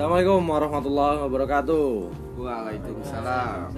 Assalamualaikum 0.00 0.48
warahmatullahi 0.48 1.18
wabarakatuh. 1.28 1.88
Waalaikumsalam. 2.40 3.68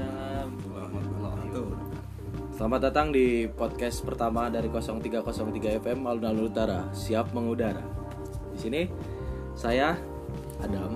Selamat 2.54 2.80
datang 2.86 3.10
di 3.10 3.50
podcast 3.50 4.06
pertama 4.06 4.46
dari 4.46 4.70
0303 4.70 5.82
FM 5.82 6.06
Alun-Alun 6.06 6.46
Utara. 6.46 6.86
Siap 6.94 7.34
mengudara. 7.34 7.82
Di 8.54 8.58
sini 8.62 8.86
saya 9.58 9.98
Adam. 10.62 10.94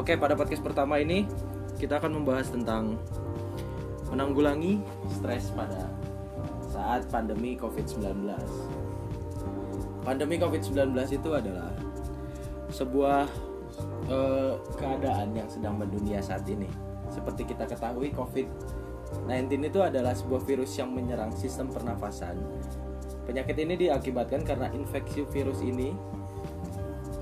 Oke, 0.00 0.16
pada 0.16 0.32
podcast 0.32 0.64
pertama 0.64 0.96
ini 0.96 1.28
kita 1.76 2.00
akan 2.00 2.24
membahas 2.24 2.48
tentang 2.48 2.96
menanggulangi 4.08 4.80
stres 5.12 5.52
pada 5.52 5.92
saat 6.72 7.04
pandemi 7.12 7.52
COVID-19. 7.60 8.32
Pandemi 10.08 10.40
COVID-19 10.40 11.20
itu 11.20 11.30
adalah 11.36 11.76
sebuah 12.72 13.51
eh, 14.08 14.54
keadaan 14.78 15.34
yang 15.36 15.48
sedang 15.50 15.78
mendunia 15.78 16.18
saat 16.22 16.46
ini. 16.48 16.66
Seperti 17.12 17.44
kita 17.44 17.68
ketahui, 17.68 18.08
COVID-19 18.16 19.68
itu 19.68 19.80
adalah 19.84 20.16
sebuah 20.16 20.42
virus 20.48 20.72
yang 20.80 20.90
menyerang 20.90 21.30
sistem 21.36 21.68
pernafasan. 21.68 22.40
Penyakit 23.28 23.54
ini 23.60 23.86
diakibatkan 23.86 24.42
karena 24.42 24.66
infeksi 24.74 25.22
virus 25.30 25.62
ini 25.62 25.94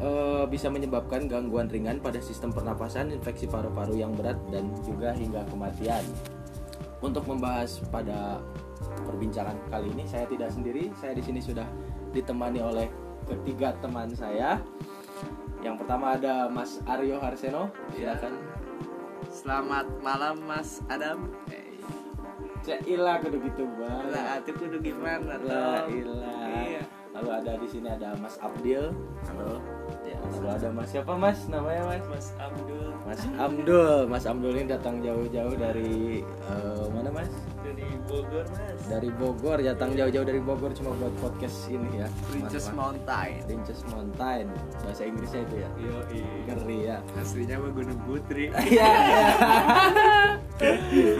eh, 0.00 0.44
bisa 0.48 0.70
menyebabkan 0.72 1.26
gangguan 1.28 1.68
ringan 1.68 2.00
pada 2.00 2.22
sistem 2.22 2.54
pernapasan, 2.54 3.12
infeksi 3.12 3.50
paru-paru 3.50 4.00
yang 4.00 4.14
berat, 4.14 4.38
dan 4.48 4.70
juga 4.86 5.12
hingga 5.12 5.44
kematian. 5.50 6.06
Untuk 7.00 7.24
membahas 7.24 7.80
pada 7.88 8.44
perbincangan 9.08 9.56
kali 9.72 9.88
ini, 9.92 10.04
saya 10.04 10.28
tidak 10.28 10.52
sendiri. 10.52 10.92
Saya 11.00 11.16
di 11.16 11.24
sini 11.24 11.40
sudah 11.40 11.64
ditemani 12.12 12.60
oleh 12.60 12.86
ketiga 13.28 13.72
teman 13.80 14.12
saya. 14.12 14.60
Pertama 15.90 16.14
ada 16.14 16.46
Mas 16.46 16.78
Aryo 16.86 17.18
Harseno, 17.18 17.66
silakan. 17.90 18.38
Selamat 19.26 19.90
malam 19.98 20.38
Mas 20.46 20.78
Adam. 20.86 21.34
Eh, 21.50 21.82
Cailah 22.62 23.18
kudu 23.18 23.42
gitu 23.42 23.66
Lah 23.74 24.06
banget. 24.06 24.38
atuh 24.38 24.54
kudu 24.54 24.78
gimana 24.86 25.34
La 25.42 25.82
toh? 25.82 25.90
ilah. 25.90 26.62
Iya. 26.62 26.82
Lalu 27.10 27.28
ada 27.42 27.52
di 27.58 27.66
sini 27.66 27.90
ada 27.90 28.14
Mas 28.22 28.38
Abdil. 28.38 28.94
Halo. 29.26 29.58
Ya, 30.06 30.14
lalu 30.30 30.46
ada 30.62 30.68
Mas 30.70 30.88
siapa 30.94 31.12
Mas? 31.18 31.38
Namanya 31.50 31.82
Mas? 31.82 32.04
Mas 32.06 32.26
Abdul 32.38 32.88
Mas 33.02 33.22
Abdul. 33.34 33.98
Mas 34.06 34.24
Abdul 34.30 34.54
ini 34.62 34.70
datang 34.70 35.02
jauh-jauh 35.02 35.58
dari 35.58 36.22
eh, 36.22 36.86
mana 36.94 37.10
Mas? 37.10 37.34
Dari 37.70 37.86
Bogor 38.06 38.46
Mas. 38.50 38.80
Dari 38.90 39.10
Bogor, 39.14 39.58
datang 39.62 39.90
jauh-jauh 39.94 40.26
dari 40.26 40.40
Bogor 40.42 40.70
cuma 40.74 40.90
buat 40.98 41.14
podcast 41.22 41.70
ini 41.70 42.02
ya. 42.02 42.08
Princess 42.30 42.66
Mountain. 42.74 43.46
Princess 43.46 43.80
Mountain. 43.86 44.44
Bahasa 44.82 45.02
Inggrisnya 45.06 45.40
itu 45.46 45.56
ya. 45.62 45.70
Yo 45.78 45.96
Ngeri 46.50 46.78
ya. 46.90 46.98
Aslinya 47.14 47.56
mah 47.62 47.70
Gunung 47.70 48.00
Putri. 48.02 48.50
Iya. 48.50 48.90
iya. 50.90 51.14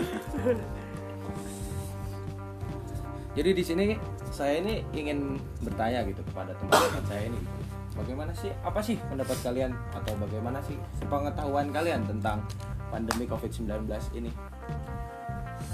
Jadi 3.31 3.51
di 3.55 3.63
sini 3.63 3.87
saya 4.35 4.59
ini 4.59 4.83
ingin 4.91 5.39
bertanya 5.63 6.03
gitu 6.03 6.23
kepada 6.35 6.51
teman-teman 6.59 7.05
saya 7.07 7.23
ini. 7.31 7.41
Bagaimana 7.95 8.33
sih 8.35 8.51
apa 8.65 8.81
sih 8.81 8.97
pendapat 9.11 9.39
kalian 9.45 9.71
atau 9.93 10.15
bagaimana 10.19 10.59
sih 10.65 10.79
pengetahuan 11.07 11.69
kalian 11.71 12.07
tentang 12.07 12.43
pandemi 12.91 13.29
Covid-19 13.29 13.87
ini? 14.19 14.31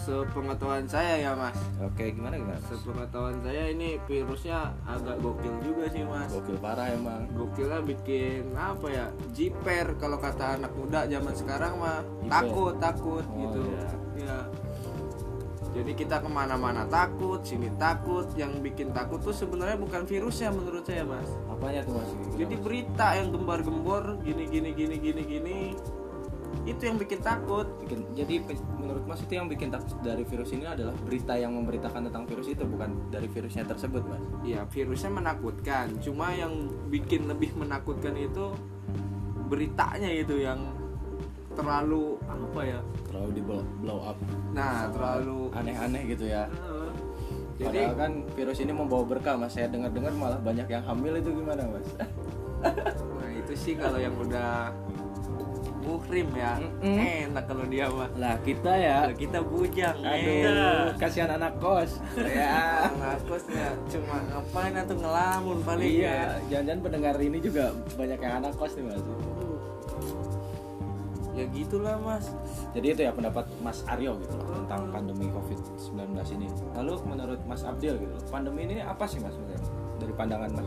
Sepengetahuan 0.07 0.87
saya 0.87 1.19
ya 1.19 1.35
Mas. 1.35 1.59
Oke, 1.83 2.15
gimana 2.15 2.39
gimana? 2.39 2.63
Sepengetahuan 2.63 3.43
saya 3.43 3.75
ini 3.75 3.99
virusnya 4.07 4.71
agak 4.87 5.19
gokil 5.19 5.51
juga 5.67 5.91
sih 5.91 6.07
Mas. 6.07 6.31
Gokil 6.31 6.63
parah 6.63 6.95
emang. 6.95 7.27
Gokilnya 7.35 7.83
bikin 7.83 8.55
apa 8.55 8.87
ya? 8.87 9.07
Jiper 9.35 9.99
kalau 9.99 10.23
kata 10.23 10.63
anak 10.63 10.71
muda 10.79 11.11
zaman 11.11 11.35
sekarang 11.35 11.83
mah 11.83 12.07
Jiper. 12.23 12.31
takut 12.31 12.75
takut 12.79 13.25
Oh, 13.27 13.35
gitu. 13.35 13.61
iya. 13.67 13.87
Ya. 14.23 14.39
Jadi 15.77 15.93
kita 15.93 16.25
ke 16.25 16.29
mana-mana 16.31 16.87
takut, 16.87 17.43
sini 17.43 17.69
takut. 17.75 18.31
Yang 18.33 18.63
bikin 18.63 18.95
takut 18.95 19.19
tuh 19.21 19.35
sebenarnya 19.35 19.75
bukan 19.77 20.07
virusnya 20.07 20.55
menurut 20.55 20.87
saya 20.87 21.03
mas. 21.03 21.29
Apanya 21.51 21.83
tuh 21.83 21.99
Mas? 21.99 22.09
Jadi 22.39 22.55
berita 22.57 23.13
yang 23.13 23.35
gembar-gembor 23.35 24.23
gini 24.23 24.47
gini 24.47 24.71
gini 24.71 24.97
gini 24.97 25.23
gini 25.27 25.59
itu 26.67 26.83
yang 26.83 26.99
bikin 26.99 27.23
takut. 27.23 27.67
bikin 27.83 28.03
jadi 28.19 28.43
menurut 28.75 29.07
Mas 29.07 29.23
itu 29.23 29.39
yang 29.39 29.47
bikin 29.47 29.71
takut 29.71 29.95
dari 30.03 30.27
virus 30.27 30.51
ini 30.51 30.67
adalah 30.67 30.95
berita 31.07 31.39
yang 31.39 31.55
memberitakan 31.55 32.11
tentang 32.11 32.27
virus 32.27 32.51
itu 32.51 32.67
bukan 32.67 33.07
dari 33.11 33.31
virusnya 33.31 33.63
tersebut 33.67 34.03
Mas. 34.07 34.25
Ya 34.43 34.67
virusnya 34.67 35.11
menakutkan. 35.15 35.95
Cuma 36.03 36.35
yang 36.35 36.67
bikin 36.91 37.31
lebih 37.31 37.55
menakutkan 37.55 38.19
itu 38.19 38.51
beritanya 39.47 40.11
itu 40.11 40.43
yang 40.43 40.75
terlalu 41.55 42.19
apa 42.27 42.61
ya? 42.67 42.81
Terlalu 43.09 43.31
di 43.33 43.43
blow, 43.47 43.63
blow 43.81 44.01
up. 44.03 44.19
Nah 44.53 44.91
terlalu. 44.91 45.49
aneh-aneh 45.55 46.03
gitu 46.13 46.27
ya. 46.29 46.51
Eh, 46.51 46.91
Jadi 47.57 47.89
Padahal 47.89 47.97
kan 47.97 48.13
virus 48.37 48.59
ini 48.61 48.73
membawa 48.75 49.05
berkah 49.09 49.39
mas. 49.41 49.57
Saya 49.57 49.73
dengar-dengar 49.73 50.13
malah 50.13 50.37
banyak 50.43 50.69
yang 50.69 50.85
hamil 50.85 51.17
itu 51.17 51.31
gimana 51.33 51.65
mas? 51.65 51.89
Nah 53.17 53.31
itu 53.33 53.53
sih 53.57 53.73
kalau 53.79 53.97
yang 53.97 54.13
udah 54.21 54.75
muhrim 55.87 56.29
ya 56.35 56.59
Mm-mm. 56.59 57.31
enak 57.31 57.45
kalau 57.47 57.65
dia 57.65 57.87
mah. 57.87 58.11
Lah 58.19 58.35
kita 58.43 58.73
ya. 58.75 59.07
Kalau 59.07 59.17
kita 59.17 59.39
bujang, 59.41 59.97
Aduh, 60.03 60.91
kasihan 60.99 61.31
anak 61.33 61.55
kos. 61.57 62.03
ya. 62.19 62.91
Ngakosnya 62.91 63.67
cuma 63.87 64.19
ngapain 64.27 64.75
atau 64.75 64.95
ngelamun 64.99 65.59
paling 65.63 65.87
Iya, 65.87 66.43
jangan-jangan 66.51 66.81
pendengar 66.83 67.15
ini 67.17 67.39
juga 67.39 67.71
banyak 67.95 68.19
yang 68.19 68.35
anak 68.43 68.53
kos 68.59 68.75
nih 68.75 68.85
mas. 68.85 68.99
ya. 68.99 69.15
Ya 71.37 71.45
gitulah 71.53 72.01
mas. 72.01 72.33
Jadi 72.73 72.87
itu 72.91 73.01
ya 73.05 73.13
pendapat 73.13 73.45
Mas 73.61 73.85
Aryo 73.87 74.17
gitu 74.19 74.35
loh 74.37 74.57
tentang 74.57 74.89
pandemi 74.89 75.29
COVID-19 75.29 76.17
ini. 76.33 76.49
Lalu 76.73 76.93
menurut 77.05 77.41
Mas 77.45 77.61
Abdil 77.61 78.01
gitu 78.01 78.09
loh, 78.11 78.25
pandemi 78.27 78.65
ini 78.65 78.81
apa 78.81 79.05
sih 79.05 79.21
mas? 79.21 79.37
Dari 80.01 80.13
pandangan 80.17 80.49
mas? 80.51 80.65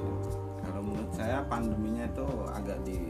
Kalau 0.61 0.81
menurut 0.85 1.09
saya 1.09 1.41
pandeminya 1.43 2.05
itu 2.05 2.21
agak 2.53 2.77
di 2.85 3.01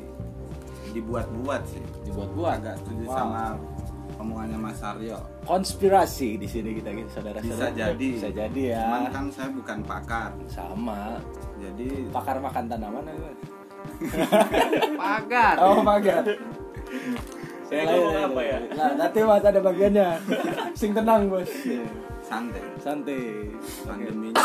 dibuat-buat 0.91 1.61
sih. 1.65 1.83
Dibuat-buat. 2.03 2.55
Agak 2.59 2.75
setuju 2.79 3.03
Wow. 3.05 3.15
sama 3.15 3.43
omongannya 4.15 4.57
Mas 4.59 4.81
Aryo. 4.81 5.15
konspirasi 5.43 6.35
di 6.35 6.43
sini 6.43 6.75
kita 6.75 6.91
gitu 6.91 7.09
saudara 7.09 7.39
Bisa 7.39 7.71
jadi. 7.71 8.07
bisa 8.11 8.27
jadi 8.27 8.61
ya 8.69 8.83
Cuman 8.83 9.03
kan 9.09 9.25
saya 9.31 9.49
bukan 9.49 9.79
pakar. 9.81 10.29
sama 10.45 11.17
Jadi 11.55 11.87
pakar 12.09 12.37
makan 12.37 12.63
tanaman 12.67 13.03
ya? 13.05 13.15
Pagar. 14.95 15.55
oh 15.59 15.79
pagar 15.81 16.23
Saya 17.69 17.85
ngomong 17.85 18.17
apa 18.27 18.41
ya? 18.41 18.59
nah 18.73 18.89
nanti 18.97 19.19
mas 19.21 19.45
ada 19.45 19.59
bagiannya 19.59 20.07
sing 20.79 20.91
tenang 20.91 21.29
bos 21.29 21.47
santai. 22.19 22.61
santai 22.77 23.53
Pandeminya 23.85 24.41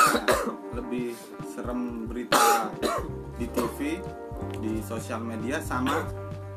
lebih 0.73 1.17
serem 1.47 2.05
berita 2.05 2.69
di 3.35 3.47
TV, 3.49 3.79
di 4.61 4.73
sosial 4.81 5.19
media 5.21 5.59
sama 5.59 6.05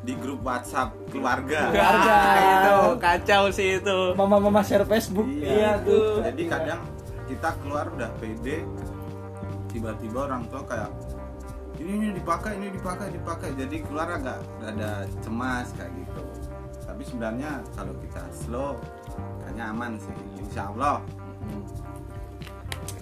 di 0.07 0.16
grup 0.16 0.40
WhatsApp 0.40 0.95
keluarga. 1.12 1.68
Keluarga. 1.68 2.18
itu 2.40 2.75
kacau 2.95 3.44
sih 3.51 3.84
itu. 3.84 4.00
mama 4.16 4.40
mama 4.40 4.63
share 4.63 4.88
Facebook 4.88 5.28
Iya, 5.28 5.84
tuh 5.84 6.23
Jadi 6.23 6.44
kadang 6.47 6.79
kita 7.28 7.50
keluar 7.59 7.91
udah 7.91 8.07
pede, 8.23 8.63
tiba-tiba 9.67 10.31
orang 10.31 10.47
tua 10.47 10.63
kayak 10.63 10.90
ini 11.78 11.91
ini 12.00 12.09
dipakai, 12.16 12.56
ini 12.56 12.72
dipakai, 12.72 13.12
dipakai. 13.12 13.50
Jadi 13.59 13.75
keluar 13.84 14.07
agak 14.16 14.40
ada 14.63 15.03
cemas 15.19 15.75
kayak 15.75 15.91
gitu. 16.00 16.23
Tapi 16.88 17.03
sebenarnya 17.03 17.62
kalau 17.75 17.94
kita 18.00 18.23
slow, 18.31 18.79
kayaknya 19.43 19.66
aman 19.76 19.91
sih, 19.99 20.16
insya 20.40 20.72
Allah. 20.72 21.03
Hmm. 21.43 21.64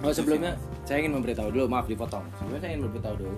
Oh 0.03 0.11
sebelumnya 0.11 0.57
saya 0.83 1.05
ingin 1.05 1.21
memberitahu 1.21 1.53
dulu, 1.53 1.65
maaf 1.69 1.87
dipotong. 1.87 2.25
Sebelumnya 2.41 2.61
saya 2.65 2.71
ingin 2.75 2.83
memberitahu 2.89 3.15
dulu. 3.15 3.37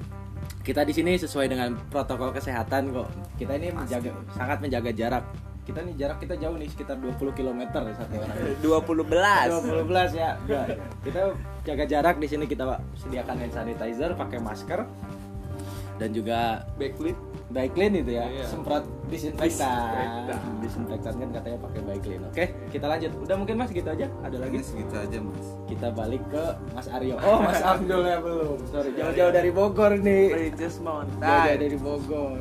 Kita 0.67 0.83
di 0.83 0.91
sini 0.91 1.15
sesuai 1.15 1.47
dengan 1.47 1.79
protokol 1.87 2.35
kesehatan 2.35 2.91
kok. 2.91 3.07
Kita 3.39 3.55
ini 3.55 3.71
menjaga 3.71 4.11
sangat 4.35 4.59
menjaga 4.59 4.91
jarak. 4.91 5.23
Kita 5.63 5.79
nih 5.79 5.95
jarak 5.95 6.19
kita 6.19 6.35
jauh 6.35 6.59
nih 6.59 6.67
sekitar 6.67 6.99
20 6.99 7.39
km 7.39 7.61
satu 7.71 8.19
orang. 8.19 8.35
20 8.59 9.07
belas. 9.07 9.47
20 9.63 9.87
belas 9.87 10.11
ya. 10.11 10.35
Kita 11.07 11.31
jaga 11.63 11.83
jarak 11.87 12.15
di 12.19 12.27
sini 12.27 12.43
kita 12.51 12.83
sediakan 12.99 13.47
hand 13.47 13.53
sanitizer, 13.55 14.11
pakai 14.19 14.43
masker 14.43 14.83
dan 16.03 16.09
juga 16.11 16.67
Backlit. 16.75 17.15
Baiklin 17.47 17.95
itu 17.95 18.11
ya, 18.11 18.27
Iya. 18.27 18.43
semprot 18.43 18.83
disinfektan. 19.07 20.27
Disinfektan. 20.59 21.15
Kan 21.15 21.29
katanya 21.31 21.57
pakai 21.63 21.81
Baiklin. 21.81 22.19
Oke, 22.27 22.45
kita 22.67 22.85
lanjut. 22.85 23.11
Udah 23.17 23.35
mungkin 23.35 23.55
Mas 23.55 23.71
gitu 23.71 23.87
aja. 23.87 24.03
Ada 24.19 24.35
lagi? 24.37 24.59
Lagi 24.59 24.67
segitu 24.67 24.93
aja 24.93 25.17
mas. 25.17 25.47
kita 25.65 25.87
balik 25.91 26.23
ke 26.27 26.43
Mas 26.71 26.87
Aryo. 26.87 27.15
Oh, 27.23 27.39
Mas 27.39 27.63
Abdul 27.63 28.03
ya 28.03 28.19
belum. 28.19 28.59
Sorry, 28.67 28.91
jauh-jauh 28.93 29.31
dari 29.31 29.49
Bogor 29.49 29.95
nih. 29.95 30.51
Jauh-jauh 30.51 30.83
Mountain. 30.83 31.55
dari 31.55 31.77
Bogor. 31.79 32.35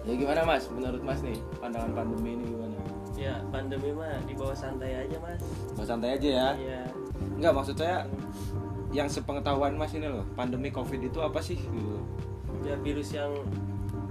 Ya 0.00 0.12
gimana 0.16 0.40
Mas? 0.44 0.64
Menurut 0.68 1.02
Mas 1.02 1.20
nih, 1.20 1.38
pandangan 1.58 1.90
pandemi 1.92 2.30
ini 2.32 2.44
gimana? 2.46 2.76
Ya 3.14 3.36
pandemi 3.50 3.90
mah 3.90 4.16
di 4.24 4.32
bawah 4.32 4.56
santai 4.56 4.96
aja 4.96 5.16
mas. 5.20 5.42
Mau 5.76 5.84
santai 5.84 6.16
aja 6.16 6.28
ya. 6.30 6.48
Iya. 6.56 6.82
Enggak 7.36 7.52
maksud 7.52 7.76
saya 7.76 8.08
yang 8.90 9.06
sepengetahuan 9.06 9.76
Mas 9.76 9.92
ini 9.92 10.08
loh, 10.08 10.24
pandemi 10.32 10.66
Covid 10.68 11.04
itu 11.04 11.20
apa 11.20 11.36
sih 11.38 11.54
gitu. 11.54 12.00
Ya 12.64 12.80
virus 12.80 13.12
yang 13.12 13.28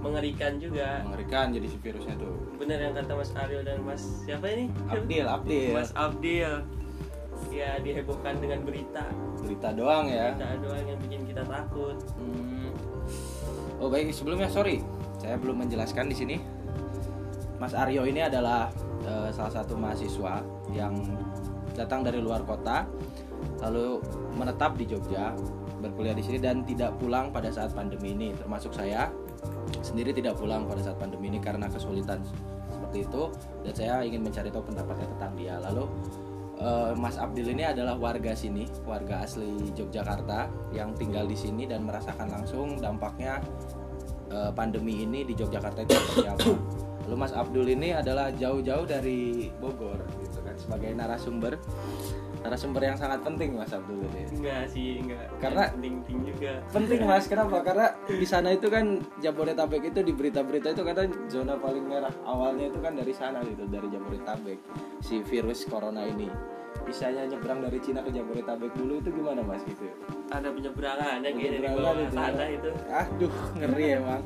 mengerikan 0.00 0.56
juga. 0.56 1.04
Mengerikan 1.04 1.52
jadi 1.52 1.66
si 1.68 1.76
virusnya 1.78 2.14
tuh. 2.16 2.34
Bener 2.56 2.78
yang 2.80 2.94
kata 2.96 3.12
Mas 3.14 3.30
Aryo 3.36 3.60
dan 3.62 3.78
Mas 3.84 4.02
siapa 4.24 4.48
ini? 4.48 4.72
Abdil 4.88 5.26
Abdil. 5.28 5.72
Mas 5.76 5.90
Abdil. 5.92 6.64
Ya 7.48 7.80
dihebohkan 7.80 8.36
dengan 8.40 8.64
berita. 8.64 9.04
Berita 9.40 9.72
doang 9.72 10.08
ya. 10.08 10.36
Berita 10.36 10.60
doang 10.60 10.84
yang 10.84 10.98
bikin 11.00 11.20
kita 11.28 11.42
takut. 11.44 11.96
Hmm. 12.16 12.72
Oh 13.80 13.88
baik 13.88 14.12
sebelumnya 14.12 14.48
sorry. 14.48 14.84
Saya 15.20 15.36
belum 15.36 15.64
menjelaskan 15.64 16.08
di 16.08 16.16
sini. 16.16 16.36
Mas 17.60 17.76
Aryo 17.76 18.08
ini 18.08 18.24
adalah 18.24 18.72
eh, 19.04 19.28
salah 19.36 19.52
satu 19.52 19.76
mahasiswa 19.76 20.40
yang 20.72 20.96
datang 21.76 22.04
dari 22.04 22.20
luar 22.20 22.44
kota 22.44 22.88
lalu 23.60 24.00
menetap 24.36 24.76
di 24.76 24.84
Jogja 24.88 25.32
berkuliah 25.80 26.12
di 26.12 26.20
sini 26.20 26.36
dan 26.36 26.60
tidak 26.68 26.92
pulang 27.00 27.32
pada 27.32 27.48
saat 27.48 27.72
pandemi 27.72 28.12
ini. 28.12 28.28
Termasuk 28.36 28.76
saya 28.76 29.08
sendiri 29.80 30.10
tidak 30.10 30.36
pulang 30.36 30.66
pada 30.66 30.82
saat 30.82 30.98
pandemi 30.98 31.30
ini 31.30 31.38
karena 31.38 31.70
kesulitan 31.70 32.20
seperti 32.70 33.06
itu. 33.06 33.22
Dan 33.62 33.72
saya 33.72 33.94
ingin 34.02 34.26
mencari 34.26 34.48
tahu 34.50 34.64
pendapatnya 34.66 35.06
tentang 35.16 35.32
dia. 35.38 35.54
Lalu 35.62 35.84
eh, 36.58 36.92
Mas 36.98 37.16
Abdil 37.16 37.54
ini 37.54 37.64
adalah 37.64 37.94
warga 37.96 38.34
sini 38.34 38.66
warga 38.84 39.22
asli 39.24 39.72
Yogyakarta 39.74 40.50
yang 40.74 40.92
tinggal 40.98 41.24
di 41.26 41.38
sini 41.38 41.64
dan 41.64 41.86
merasakan 41.86 42.28
langsung 42.30 42.78
dampaknya 42.78 43.38
eh, 44.30 44.50
pandemi 44.52 45.06
ini 45.06 45.22
di 45.22 45.34
Yogyakarta 45.38 45.86
itu 45.86 45.94
seperti 45.94 46.28
apa. 46.28 46.50
Lalu 47.08 47.16
Mas 47.16 47.34
Abdul 47.34 47.66
ini 47.66 47.90
adalah 47.96 48.30
jauh-jauh 48.30 48.86
dari 48.86 49.50
Bogor 49.58 49.98
gitu 50.20 50.38
kan 50.46 50.54
sebagai 50.54 50.94
narasumber 50.94 51.58
narasumber 52.40 52.82
yang 52.82 52.96
sangat 52.96 53.20
penting 53.20 53.52
Mas 53.52 53.68
Abdul 53.68 54.00
ini 54.02 54.24
enggak 54.32 54.62
sih 54.66 54.98
enggak. 54.98 55.28
Karena- 55.38 55.68
penting-penting 55.70 56.18
juga. 56.24 56.52
Penting 56.68 57.00
mas. 57.04 57.24
Kenapa? 57.24 57.56
Karena 57.60 57.86
di 58.02 58.24
sana 58.24 58.48
itu 58.50 58.66
kan 58.66 58.84
Jabodetabek 59.18 59.82
itu 59.86 60.00
di 60.00 60.12
berita-berita 60.12 60.72
itu 60.72 60.82
kata 60.82 61.02
zona 61.26 61.54
paling 61.54 61.84
merah 61.84 62.12
awalnya 62.22 62.66
itu 62.66 62.78
kan 62.78 62.96
dari 62.96 63.12
sana 63.12 63.40
gitu 63.42 63.64
dari 63.66 63.88
Jabodetabek. 63.88 64.58
Si 65.00 65.20
virus 65.20 65.64
corona 65.64 66.02
ini. 66.02 66.28
Bisanya 66.80 67.26
nyebrang 67.26 67.60
dari 67.60 67.76
Cina 67.78 68.00
ke 68.00 68.08
Jabodetabek 68.08 68.72
dulu 68.72 68.98
itu 68.98 69.10
gimana 69.12 69.42
mas 69.42 69.60
gitu 69.62 69.84
ada 70.30 70.48
penyeberangannya 70.48 71.28
kayak 71.28 71.50
dari 71.50 71.58
Penyeberangan 71.60 71.82
bawah 71.82 71.98
itu 71.98 72.06
ya. 72.08 72.22
tanah 72.22 72.48
itu. 72.48 72.70
Aduh 72.88 73.34
ngeri 73.54 73.86
emang. 73.92 74.22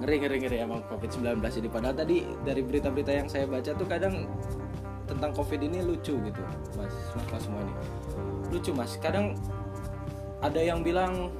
Ngeri 0.00 0.16
ngeri 0.16 0.36
ngeri 0.40 0.56
emang 0.60 0.80
covid 0.88 1.10
19 1.12 1.60
ini. 1.60 1.68
Padahal 1.68 1.92
tadi 1.92 2.16
dari 2.40 2.62
berita-berita 2.64 3.12
yang 3.12 3.28
saya 3.28 3.44
baca 3.44 3.70
tuh 3.74 3.84
kadang 3.84 4.24
tentang 5.10 5.34
covid 5.34 5.58
ini 5.58 5.82
lucu 5.82 6.14
gitu 6.14 6.42
mas 6.78 6.94
mas, 7.18 7.26
mas 7.34 7.42
semua 7.42 7.60
ini 7.66 7.74
lucu 8.50 8.70
mas. 8.74 8.94
Kadang 8.98 9.34
ada 10.38 10.60
yang 10.62 10.86
bilang 10.86 11.34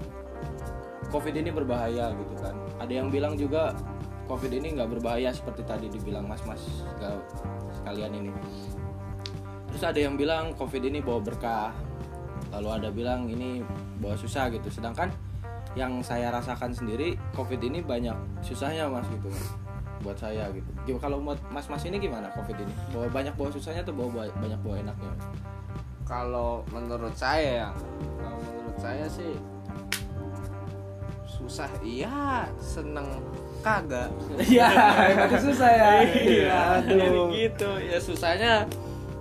covid 1.10 1.34
ini 1.34 1.50
berbahaya 1.50 2.14
gitu 2.14 2.34
kan. 2.38 2.54
Ada 2.78 2.92
yang 3.02 3.08
bilang 3.10 3.34
juga 3.34 3.74
covid 4.30 4.50
ini 4.54 4.78
nggak 4.78 4.98
berbahaya 4.98 5.34
seperti 5.34 5.62
tadi 5.66 5.86
dibilang 5.90 6.26
mas 6.26 6.42
mas 6.46 6.62
sekalian 7.82 8.14
ini. 8.14 8.30
Terus 9.70 9.82
ada 9.86 9.98
yang 9.98 10.14
bilang 10.18 10.54
covid 10.58 10.82
ini 10.82 11.02
bawa 11.02 11.20
berkah. 11.22 11.70
Lalu 12.50 12.68
ada 12.82 12.88
bilang 12.90 13.30
ini 13.30 13.62
bawa 14.02 14.18
susah 14.18 14.50
gitu. 14.50 14.70
Sedangkan 14.70 15.10
yang 15.78 16.02
saya 16.02 16.34
rasakan 16.34 16.74
sendiri 16.74 17.14
covid 17.38 17.62
ini 17.62 17.78
banyak 17.78 18.14
susahnya 18.42 18.90
mas 18.90 19.06
gitu 19.06 19.30
buat 20.00 20.16
saya 20.16 20.48
gitu. 20.50 20.68
Gimana- 20.84 21.02
kalau 21.02 21.16
buat 21.20 21.38
mas 21.46 21.66
mas 21.66 21.84
ini 21.84 21.96
gimana 21.96 22.28
covid 22.30 22.56
ini? 22.56 22.72
Bawa 22.90 23.06
banyak 23.08 23.34
bawa 23.34 23.48
susahnya 23.48 23.80
atau 23.80 23.92
bawa 23.92 24.08
bawa- 24.10 24.36
banyak 24.36 24.60
bawa 24.60 24.74
enaknya? 24.78 25.12
Kalau 26.02 26.64
menurut 26.68 27.12
saya 27.12 27.50
ya 27.62 27.70
kalau 28.16 28.38
menurut 28.40 28.76
saya 28.76 29.04
sih 29.06 29.32
susah. 31.26 31.70
Iya 31.80 32.48
seneng 32.56 33.06
kagak. 33.60 34.08
Iya 34.42 34.68
itu 35.10 35.36
susah 35.46 35.70
ya. 35.70 35.90
Iya 36.04 36.58
aduh. 36.80 37.28
gitu. 37.30 37.70
Ya 37.78 37.98
susahnya 37.98 38.52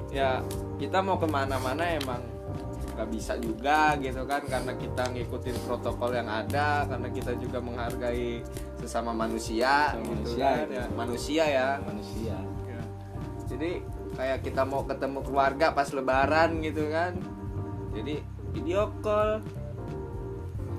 ya 0.10 0.40
kita 0.78 1.00
mau 1.00 1.20
ke 1.20 1.28
mana-mana 1.28 1.84
emang 1.86 2.24
nggak 3.00 3.16
bisa 3.16 3.40
juga 3.40 3.96
gitu 4.04 4.28
kan 4.28 4.44
karena 4.44 4.76
kita 4.76 5.08
ngikutin 5.16 5.56
protokol 5.64 6.12
yang 6.12 6.28
ada 6.28 6.84
karena 6.84 7.08
kita 7.08 7.32
juga 7.40 7.64
menghargai 7.64 8.44
sesama 8.76 9.16
manusia 9.16 9.96
Sesama 9.96 10.04
gitu 10.04 10.12
manusia, 10.12 10.48
kan 10.52 10.60
gitu. 10.60 10.76
ya. 10.76 10.84
Manusia 10.92 11.44
ya. 11.48 11.70
Manusia. 11.80 12.38
Jadi 13.48 13.72
kayak 14.20 14.40
kita 14.44 14.62
mau 14.68 14.84
ketemu 14.84 15.20
keluarga 15.24 15.72
pas 15.72 15.88
lebaran 15.96 16.60
gitu 16.60 16.92
kan. 16.92 17.16
Jadi 17.96 18.20
video 18.52 18.92
call. 19.00 19.40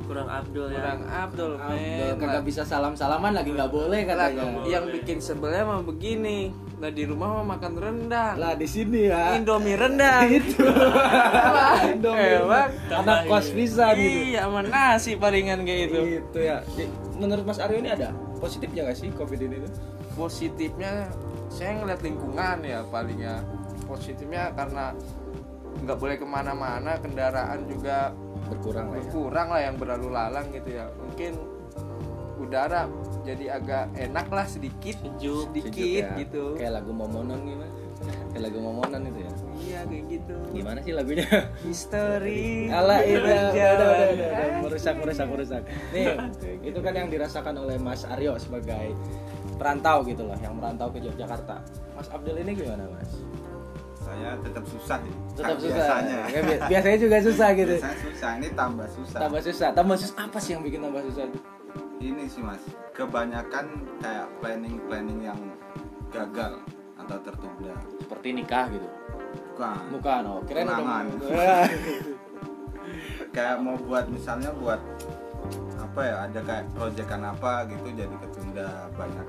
Kurang 0.05 0.29
Abdul 0.29 0.69
ya. 0.69 0.77
Kurang 0.77 1.03
Abdul 1.09 1.53
Abdul 1.57 1.73
men. 1.73 2.21
Kagak 2.21 2.45
bisa 2.45 2.63
salam 2.69 3.01
salaman 3.01 3.33
lagi 3.33 3.57
nggak 3.57 3.73
boleh 3.73 4.05
katanya. 4.05 4.61
yang 4.69 4.93
bikin 4.93 5.25
sebelnya 5.25 5.65
mah 5.65 5.81
begini 5.81 6.53
nah 6.81 6.89
di 6.89 7.05
rumah 7.05 7.45
mah 7.45 7.61
makan 7.61 7.73
rendang. 7.77 8.35
Lah 8.41 8.57
di 8.57 8.65
sini 8.65 9.13
ya. 9.13 9.37
Indomie 9.37 9.77
rendang. 9.77 10.33
Itu. 10.41 10.65
Indomie. 11.93 12.41
Emang 12.41 12.73
anak 12.89 13.29
kos 13.29 13.53
bisa 13.53 13.93
gitu. 13.93 14.33
Iya 14.33 14.49
sama 14.49 14.65
nasi 14.65 15.13
palingan 15.21 15.69
kayak 15.69 15.93
itu 15.93 16.01
gitu 16.17 16.39
ya. 16.41 16.65
Jadi, 16.73 16.89
menurut 17.21 17.45
Mas 17.45 17.61
Aryo 17.61 17.85
ini 17.85 17.93
ada 17.93 18.17
positifnya 18.41 18.89
nggak 18.89 18.97
sih 18.97 19.13
covid 19.13 19.41
ini 19.45 19.57
tuh? 19.61 19.73
Positifnya 20.17 21.13
saya 21.53 21.85
ngeliat 21.85 22.01
lingkungan 22.01 22.57
ya 22.65 22.81
palingnya. 22.89 23.45
Positifnya 23.85 24.57
karena 24.57 24.97
nggak 25.85 25.99
boleh 26.01 26.17
ke 26.17 26.25
mana-mana 26.25 26.97
kendaraan 26.97 27.69
juga 27.69 28.17
berkurang 28.49 28.89
lah 28.91 28.99
ya. 28.99 29.05
berkurang 29.05 29.49
lah 29.53 29.61
yang 29.69 29.77
berlalu 29.77 30.09
lalang 30.09 30.49
gitu 30.49 30.81
ya. 30.81 30.89
Mungkin 30.97 31.60
udara 32.41 32.89
jadi 33.21 33.45
agak 33.55 33.93
enak 33.95 34.27
lah 34.29 34.47
sedikit 34.49 34.97
Sejuk, 34.97 35.53
sedikit 35.53 35.77
Sejuk 35.77 36.01
ya. 36.01 36.11
gitu. 36.17 36.45
Kayak 36.57 36.73
lagu 36.81 36.91
momonon 36.91 37.41
gimana 37.45 37.69
kayak 38.33 38.43
lagu 38.49 38.59
momonon 38.59 39.03
itu 39.05 39.19
ya? 39.21 39.33
Iya 39.61 39.81
kayak 39.85 40.05
gitu. 40.09 40.37
Gimana 40.51 40.79
sih 40.81 40.93
lagunya? 40.97 41.27
History 41.61 42.73
Alah 42.73 42.99
itu 43.05 43.13
udah, 43.15 43.29
udah, 43.29 43.43
berjalan. 43.45 43.77
udah, 43.77 44.09
udah, 44.09 44.29
udah. 44.33 44.61
merusak 44.65 44.95
merusak 44.97 45.27
merusak. 45.29 45.63
Nih 45.93 46.07
itu 46.73 46.79
kan 46.81 46.93
yang 46.93 47.09
dirasakan 47.09 47.55
oleh 47.57 47.77
Mas 47.77 48.03
Aryo 48.05 48.35
sebagai 48.37 48.97
perantau 49.55 50.01
gitu 50.03 50.25
loh 50.25 50.39
yang 50.41 50.57
merantau 50.57 50.89
ke 50.89 50.99
Yogyakarta. 50.99 51.61
Mas 51.93 52.09
Abdul 52.09 52.41
ini 52.41 52.57
gimana 52.57 52.89
Mas? 52.89 53.13
Saya 54.01 54.33
tetap 54.41 54.65
susah 54.65 54.97
sih 54.99 55.15
tetap 55.37 55.55
Kan 55.55 55.57
susah. 55.61 55.77
biasanya. 55.77 56.19
Ya, 56.27 56.41
bi- 56.41 56.61
biasanya 56.67 56.99
juga 56.99 57.17
susah 57.21 57.49
gitu. 57.53 57.75
Biasanya 57.77 57.99
susah 58.01 58.31
ini 58.35 58.49
tambah 58.51 58.87
susah. 58.89 59.19
Tambah 59.21 59.41
susah. 59.45 59.69
Tambah 59.71 59.97
susah 60.01 60.17
apa 60.19 60.39
sih 60.41 60.51
yang 60.57 60.63
bikin 60.65 60.81
tambah 60.81 61.03
susah? 61.05 61.25
itu 61.29 61.39
ini 62.01 62.25
sih 62.27 62.43
mas. 62.43 62.65
Kebanyakan 62.97 63.67
kayak 64.01 64.27
planning 64.41 64.77
planning 64.89 65.21
yang 65.21 65.41
gagal 66.11 66.59
atau 66.97 67.17
tertunda. 67.21 67.77
Seperti 68.01 68.29
nikah 68.35 68.67
gitu? 68.73 68.89
Bukan. 69.53 69.81
Bukan 69.95 70.23
oh 70.27 70.41
keren 70.49 70.67
Tunangan. 70.67 71.05
kayak 73.37 73.57
mau 73.63 73.79
buat 73.79 74.11
misalnya 74.11 74.51
buat 74.59 74.81
apa 75.79 76.01
ya 76.03 76.15
ada 76.27 76.41
kayak 76.43 76.65
proyekan 76.75 77.23
apa 77.23 77.67
gitu 77.71 77.89
jadi 77.95 78.15
ketunda 78.19 78.69
banyak 78.99 79.27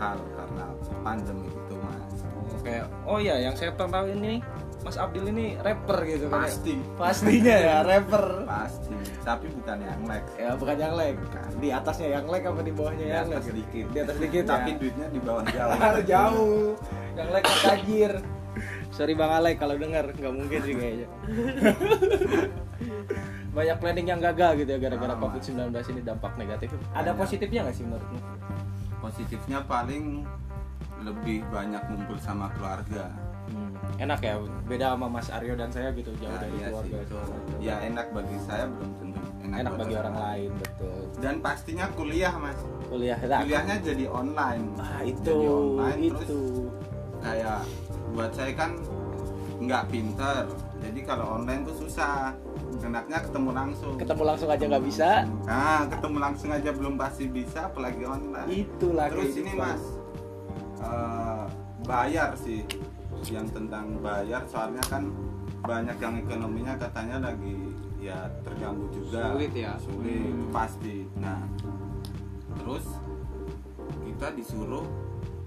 hal 0.00 0.18
karena 0.32 0.64
pandemi 1.02 1.50
itu 1.50 1.74
mas. 1.82 2.12
Kayak 2.64 2.88
oh 3.04 3.20
ya 3.20 3.36
yang 3.36 3.52
saya 3.52 3.74
tahu 3.76 4.08
ini 4.08 4.40
Mas 4.84 4.94
Abdul 4.94 5.24
ini 5.32 5.56
rapper 5.56 5.98
gitu 6.04 6.28
kan 6.28 6.38
ya? 6.38 6.42
pasti. 6.44 6.74
Pastinya 6.94 7.56
ya 7.56 7.76
rapper. 7.80 8.24
Pasti. 8.44 8.94
Tapi 9.24 9.46
bukan 9.50 9.76
yang 9.80 10.00
Lex 10.04 10.24
ya 10.36 10.50
bukan 10.54 10.76
yang 10.76 10.94
leg 10.94 11.16
di 11.56 11.68
atasnya 11.72 12.08
yang 12.12 12.26
leg 12.28 12.44
apa 12.44 12.60
di 12.60 12.70
bawahnya 12.70 13.00
di 13.00 13.08
yang 13.08 13.26
leg 13.26 13.34
atas 13.34 13.44
sedikit. 13.48 13.84
Di 13.88 13.98
atas 14.04 14.14
sedikit 14.20 14.42
tapi 14.44 14.70
ya. 14.70 14.76
duitnya 14.76 15.06
di 15.08 15.18
bawah 15.18 15.42
jauh. 15.50 15.72
Jauh. 16.04 16.64
Yang 17.16 17.28
leg 17.32 17.42
kan 17.42 17.56
tajir. 17.64 18.12
Sorry 18.92 19.12
bang 19.12 19.32
Alek 19.32 19.56
kalau 19.58 19.74
dengar 19.74 20.04
nggak 20.06 20.30
mungkin 20.30 20.58
sih 20.62 20.74
kayaknya. 20.76 21.08
Banyak 23.54 23.76
planning 23.78 24.06
yang 24.06 24.20
gagal 24.20 24.50
gitu 24.60 24.68
ya 24.68 24.78
gara-gara 24.78 25.14
Ah, 25.14 25.18
covid 25.18 25.40
19 25.40 25.70
ini 25.94 26.00
dampak 26.02 26.32
negatif. 26.36 26.68
Ada 26.92 27.06
Banyak. 27.06 27.16
positifnya 27.16 27.60
nggak 27.64 27.74
sih 27.74 27.84
menurutmu? 27.86 28.18
Positifnya 29.00 29.58
paling 29.64 30.04
lebih 31.00 31.46
banyak 31.48 31.80
ngumpul 31.86 32.18
sama 32.18 32.50
keluarga 32.52 33.08
enak 33.96 34.20
ya 34.20 34.34
beda 34.64 34.86
sama 34.92 35.06
Mas 35.08 35.28
Aryo 35.28 35.54
dan 35.54 35.68
saya 35.68 35.88
gitu 35.92 36.10
jauh 36.16 36.28
Nah, 36.28 36.40
dari 36.40 36.54
iya 36.56 36.68
keluarga 36.68 36.98
sih. 36.98 37.14
ya 37.60 37.74
enak 37.82 38.06
bagi 38.10 38.36
saya 38.40 38.64
belum 38.66 38.90
tentu 38.96 39.18
enak, 39.40 39.56
enak 39.60 39.72
bagi 39.76 39.94
orang 39.94 40.16
lain 40.16 40.50
betul. 40.54 40.98
Dan 41.16 41.34
pastinya 41.38 41.86
kuliah 41.92 42.34
mas. 42.34 42.58
Kuliah 42.84 43.18
lah. 43.20 43.40
Kuliahnya 43.40 43.76
jadi 43.80 44.04
online. 44.06 44.64
Ah 44.76 45.00
itu 45.00 45.20
Jadi 45.22 45.46
online, 45.46 46.00
itu. 46.02 46.16
terus 46.18 46.32
kayak 47.20 47.60
buat 48.10 48.30
saya 48.30 48.52
kan 48.52 48.70
nggak 49.56 49.84
pinter. 49.88 50.42
Jadi 50.80 51.00
kalau 51.02 51.26
online 51.38 51.62
tuh 51.62 51.76
susah. 51.78 52.34
Enaknya 52.76 53.22
ketemu 53.22 53.50
langsung. 53.52 53.94
Ketemu 53.96 54.22
langsung 54.26 54.48
aja 54.50 54.64
nggak 54.66 54.84
bisa. 54.84 55.10
Nah 55.42 55.80
ketemu 55.86 56.16
langsung 56.20 56.50
aja 56.50 56.70
belum 56.70 56.94
pasti 56.94 57.24
bisa 57.26 57.68
apalagi 57.68 58.04
online. 58.04 58.48
Itulah 58.50 59.06
terus 59.08 59.32
kehidupan. 59.32 59.44
ini 59.46 59.52
mas 59.54 59.82
eh, 60.78 61.44
bayar 61.82 62.30
sih 62.36 62.64
yang 63.24 63.46
tentang 63.48 63.86
bayar 64.00 64.42
soalnya 64.44 64.82
kan 64.86 65.08
banyak 65.64 65.96
yang 65.96 66.14
ekonominya 66.20 66.74
katanya 66.76 67.30
lagi 67.30 67.56
ya 67.96 68.28
terganggu 68.44 68.84
juga. 68.92 69.32
Sulit 69.32 69.52
ya? 69.56 69.72
sulit 69.80 70.28
Hmm. 70.28 70.52
pasti. 70.52 71.08
Nah 71.16 71.40
terus 72.60 72.84
kita 74.04 74.28
disuruh 74.36 74.84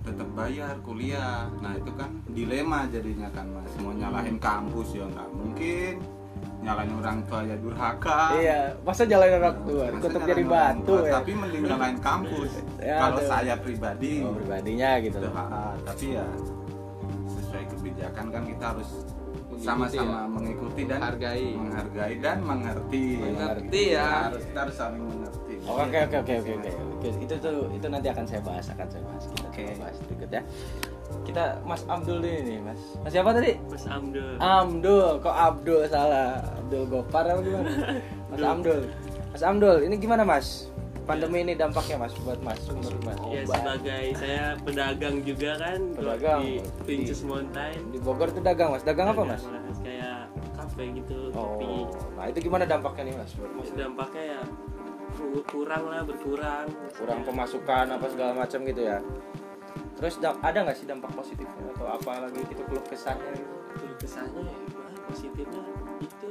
tetap 0.01 0.27
bayar 0.33 0.73
kuliah. 0.81 1.45
Nah 1.61 1.77
itu 1.77 1.91
kan 1.93 2.09
dilema 2.31 2.89
jadinya 2.89 3.29
kan 3.29 3.45
mas. 3.51 3.69
Mau 3.77 3.93
nyalahin 3.93 4.41
kampus 4.41 4.97
ya 4.97 5.05
nggak 5.05 5.29
mungkin. 5.29 5.95
Nyalahin 6.57 6.93
orang 6.97 7.17
tua 7.29 7.41
ya 7.45 7.55
durhaka. 7.57 8.21
Iya, 8.37 8.61
masa 8.81 9.05
jalan 9.05 9.29
orang 9.41 9.57
tua, 9.65 9.85
Masa 9.93 10.05
nyalahin 10.09 10.25
jadi 10.27 10.43
batu 10.45 10.85
tua, 10.89 11.01
ya. 11.05 11.13
tapi 11.21 11.31
mending 11.33 11.63
nyalahin 11.65 11.97
kampus. 12.01 12.51
Ya, 12.87 12.97
kalau 13.03 13.19
saya 13.25 13.53
pribadi. 13.57 14.21
Oh, 14.21 14.31
pribadinya 14.37 14.89
gitu 15.01 15.17
itu 15.17 15.27
loh. 15.27 15.33
hak 15.33 15.47
hak. 15.49 15.75
tapi 15.85 16.05
ya 16.13 16.25
kebijakan 17.97 18.25
kan 18.29 18.43
kita 18.45 18.65
harus 18.77 18.89
sama-sama 19.57 20.05
ya. 20.13 20.29
mengikuti 20.29 20.81
dan 20.85 21.01
Hargai. 21.01 21.57
menghargai 21.57 22.15
dan 22.21 22.37
mengerti 22.45 23.05
Mengerti 23.17 23.83
ya. 23.97 24.29
harus 24.29 24.43
kita 24.45 24.59
harus 24.69 24.75
saling 24.77 25.01
mengerti 25.01 25.53
Oke 25.67 25.97
oke 26.05 26.15
oke 26.21 26.33
oke 26.37 26.51
oke. 26.61 26.71
Oke, 26.97 27.09
Itu 27.19 27.35
tuh 27.41 27.67
itu 27.73 27.87
nanti 27.89 28.07
akan 28.07 28.23
saya 28.23 28.39
bahas, 28.39 28.69
akan 28.71 28.87
saya 28.87 29.03
bahas. 29.03 29.23
Kita 29.27 29.47
Oke. 29.49 29.61
coba 29.67 29.75
bahas 29.83 29.97
berikut 30.05 30.29
ya. 30.31 30.41
Kita 31.25 31.43
Mas 31.65 31.81
Abdul 31.83 32.17
dulu 32.23 32.29
nih, 32.47 32.59
Mas. 32.63 32.81
Mas 33.03 33.11
siapa 33.11 33.29
tadi? 33.35 33.51
Mas 33.67 33.83
Amdul 33.89 34.31
Amdul, 34.39 35.09
kok 35.19 35.35
Abdul 35.35 35.81
salah? 35.89 36.39
Abdul 36.55 36.83
Gopar 36.87 37.25
apa 37.27 37.41
gimana? 37.43 37.67
Mas 38.31 38.41
Amdul. 38.41 38.79
Mas 39.27 39.41
Amdul, 39.43 39.77
ini 39.83 39.95
gimana 39.99 40.23
Mas? 40.23 40.69
Pandemi 41.07 41.39
ini 41.41 41.53
dampaknya 41.55 41.95
Mas 41.97 42.11
buat 42.19 42.35
Mas 42.39 42.59
menurut 42.67 42.99
Mas? 43.01 43.15
ya 43.25 43.41
sebagai 43.47 44.05
saya 44.13 44.43
pedagang 44.59 45.23
juga 45.23 45.55
kan 45.55 45.79
Pedagang. 45.93 46.39
di 46.41 46.51
Princess 46.83 47.23
Mountain 47.23 47.79
di 47.89 47.97
Bogor 47.97 48.29
tuh 48.29 48.43
dagang 48.43 48.69
Mas. 48.69 48.83
Dagang 48.83 49.07
apa 49.09 49.23
Mas? 49.23 49.39
Mas, 49.41 49.79
kayak 49.79 50.27
kafe 50.53 50.83
gitu 50.93 51.31
kopi 51.31 51.87
Oh, 51.87 51.87
nah 52.13 52.27
itu 52.27 52.39
gimana 52.41 52.63
dampaknya 52.63 53.03
nih 53.07 53.15
Mas 53.15 53.31
buat 53.33 53.51
Mas? 53.53 53.71
dampaknya 53.71 54.23
ya 54.29 54.41
ku- 55.09 55.45
kurang 55.47 55.83
lah 55.85 56.03
berkurang 56.03 56.67
Kurang 56.93 57.19
pemasukan 57.23 57.85
apa 57.89 58.05
segala 58.07 58.31
macam 58.35 58.59
gitu 58.61 58.81
ya. 58.83 58.99
Terus 59.95 60.19
da- 60.19 60.37
ada 60.39 60.57
nggak 60.61 60.75
sih 60.75 60.85
dampak 60.85 61.09
positifnya 61.11 61.71
atau 61.71 61.87
apa 61.87 62.21
lagi 62.21 62.43
gitu 62.43 62.61
keluh 62.63 62.83
kesahnya 62.83 63.31
gitu? 63.31 63.55
Kalau 63.73 63.95
kesannya 63.97 64.43
ya 64.43 64.57
positifnya 65.05 65.63
itu 65.97 66.29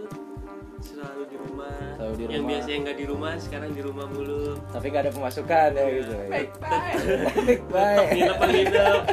selalu 0.78 1.22
di 1.26 1.36
rumah 1.38 1.74
Selalu 1.96 2.12
di 2.12 2.22
yang 2.22 2.32
rumah. 2.36 2.48
biasanya 2.50 2.78
nggak 2.82 2.96
di 2.96 3.06
rumah 3.06 3.32
sekarang 3.36 3.70
di 3.72 3.82
rumah 3.82 4.06
mulu 4.06 4.44
Tapi 4.68 4.86
nggak 4.86 5.02
ada 5.02 5.12
pemasukan 5.12 5.68
ya 5.72 5.84
gitu. 5.90 6.14
baik 6.26 6.48
Baik, 6.58 7.60
baik. 7.74 8.06
nginep 8.12 8.38
nginep 8.40 9.00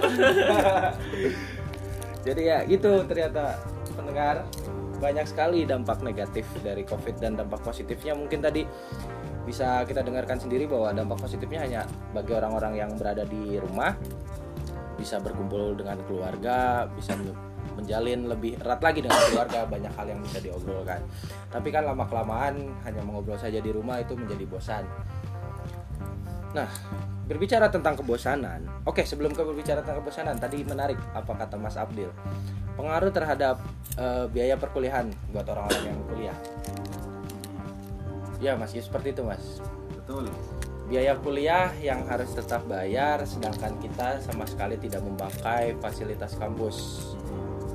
Jadi 2.28 2.42
ya 2.42 2.58
gitu 2.64 2.92
ternyata 3.04 3.60
pendengar 3.94 4.36
banyak 4.98 5.28
sekali 5.28 5.68
dampak 5.68 6.00
negatif 6.00 6.48
dari 6.64 6.82
COVID 6.82 7.20
dan 7.20 7.36
dampak 7.36 7.60
positifnya 7.60 8.16
mungkin 8.16 8.40
tadi 8.40 8.64
bisa 9.44 9.84
kita 9.84 10.00
dengarkan 10.00 10.40
sendiri 10.40 10.64
bahwa 10.64 10.96
dampak 10.96 11.20
positifnya 11.20 11.60
hanya 11.60 11.82
bagi 12.16 12.32
orang-orang 12.32 12.80
yang 12.80 12.90
berada 12.96 13.28
di 13.28 13.60
rumah 13.60 13.92
bisa 14.96 15.20
berkumpul 15.20 15.76
dengan 15.76 16.00
keluarga, 16.08 16.88
bisa 16.96 17.12
menjalin 17.76 18.30
lebih 18.30 18.58
erat 18.62 18.80
lagi 18.80 19.00
dengan 19.02 19.20
keluarga, 19.30 19.66
banyak 19.66 19.94
hal 19.94 20.06
yang 20.10 20.22
bisa 20.22 20.38
diobrolkan. 20.40 21.02
Tapi 21.50 21.68
kan 21.74 21.84
lama 21.86 22.06
kelamaan 22.08 22.74
hanya 22.86 23.02
mengobrol 23.02 23.38
saja 23.38 23.60
di 23.60 23.72
rumah 23.74 24.02
itu 24.02 24.14
menjadi 24.14 24.46
bosan. 24.48 24.86
Nah, 26.54 26.70
berbicara 27.26 27.68
tentang 27.74 27.98
kebosanan. 27.98 28.62
Oke, 28.86 29.02
sebelum 29.04 29.34
ke 29.34 29.42
berbicara 29.42 29.82
tentang 29.82 30.06
kebosanan, 30.06 30.38
tadi 30.38 30.62
menarik 30.62 31.00
apa 31.18 31.34
kata 31.34 31.58
Mas 31.58 31.76
Abdil. 31.76 32.14
Pengaruh 32.78 33.10
terhadap 33.10 33.58
eh, 33.98 34.26
biaya 34.30 34.58
perkuliahan 34.58 35.10
buat 35.34 35.46
orang-orang 35.50 35.84
yang 35.94 36.00
kuliah. 36.10 36.38
Ya, 38.44 38.54
Mas, 38.60 38.76
ya 38.76 38.84
seperti 38.84 39.16
itu, 39.16 39.24
Mas. 39.24 39.64
betul 39.94 40.28
Biaya 40.84 41.16
kuliah 41.16 41.72
yang 41.80 42.04
harus 42.12 42.36
tetap 42.36 42.68
bayar 42.68 43.24
sedangkan 43.24 43.80
kita 43.80 44.20
sama 44.20 44.44
sekali 44.44 44.76
tidak 44.76 45.00
memakai 45.00 45.80
fasilitas 45.80 46.36
kampus. 46.36 47.10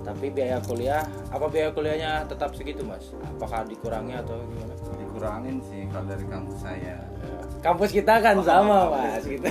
Tapi 0.08 0.26
biaya 0.28 0.56
kuliah, 0.58 1.04
apa 1.28 1.46
biaya 1.46 1.68
kuliahnya 1.68 2.24
tetap 2.24 2.50
segitu, 2.50 2.80
Mas? 2.80 3.12
Apakah 3.28 3.62
dikurangi 3.62 4.16
atau 4.16 4.40
gimana? 4.42 4.72
dikurangin 4.98 5.56
sih 5.62 5.84
kalau 5.88 6.06
dari 6.06 6.24
kampus 6.24 6.58
saya 6.58 6.94
Ya, 6.96 7.38
Kampus 7.60 7.90
kita 7.90 8.14
kan 8.18 8.38
sama, 8.40 8.88
Mas, 8.88 9.22
gitu. 9.22 9.44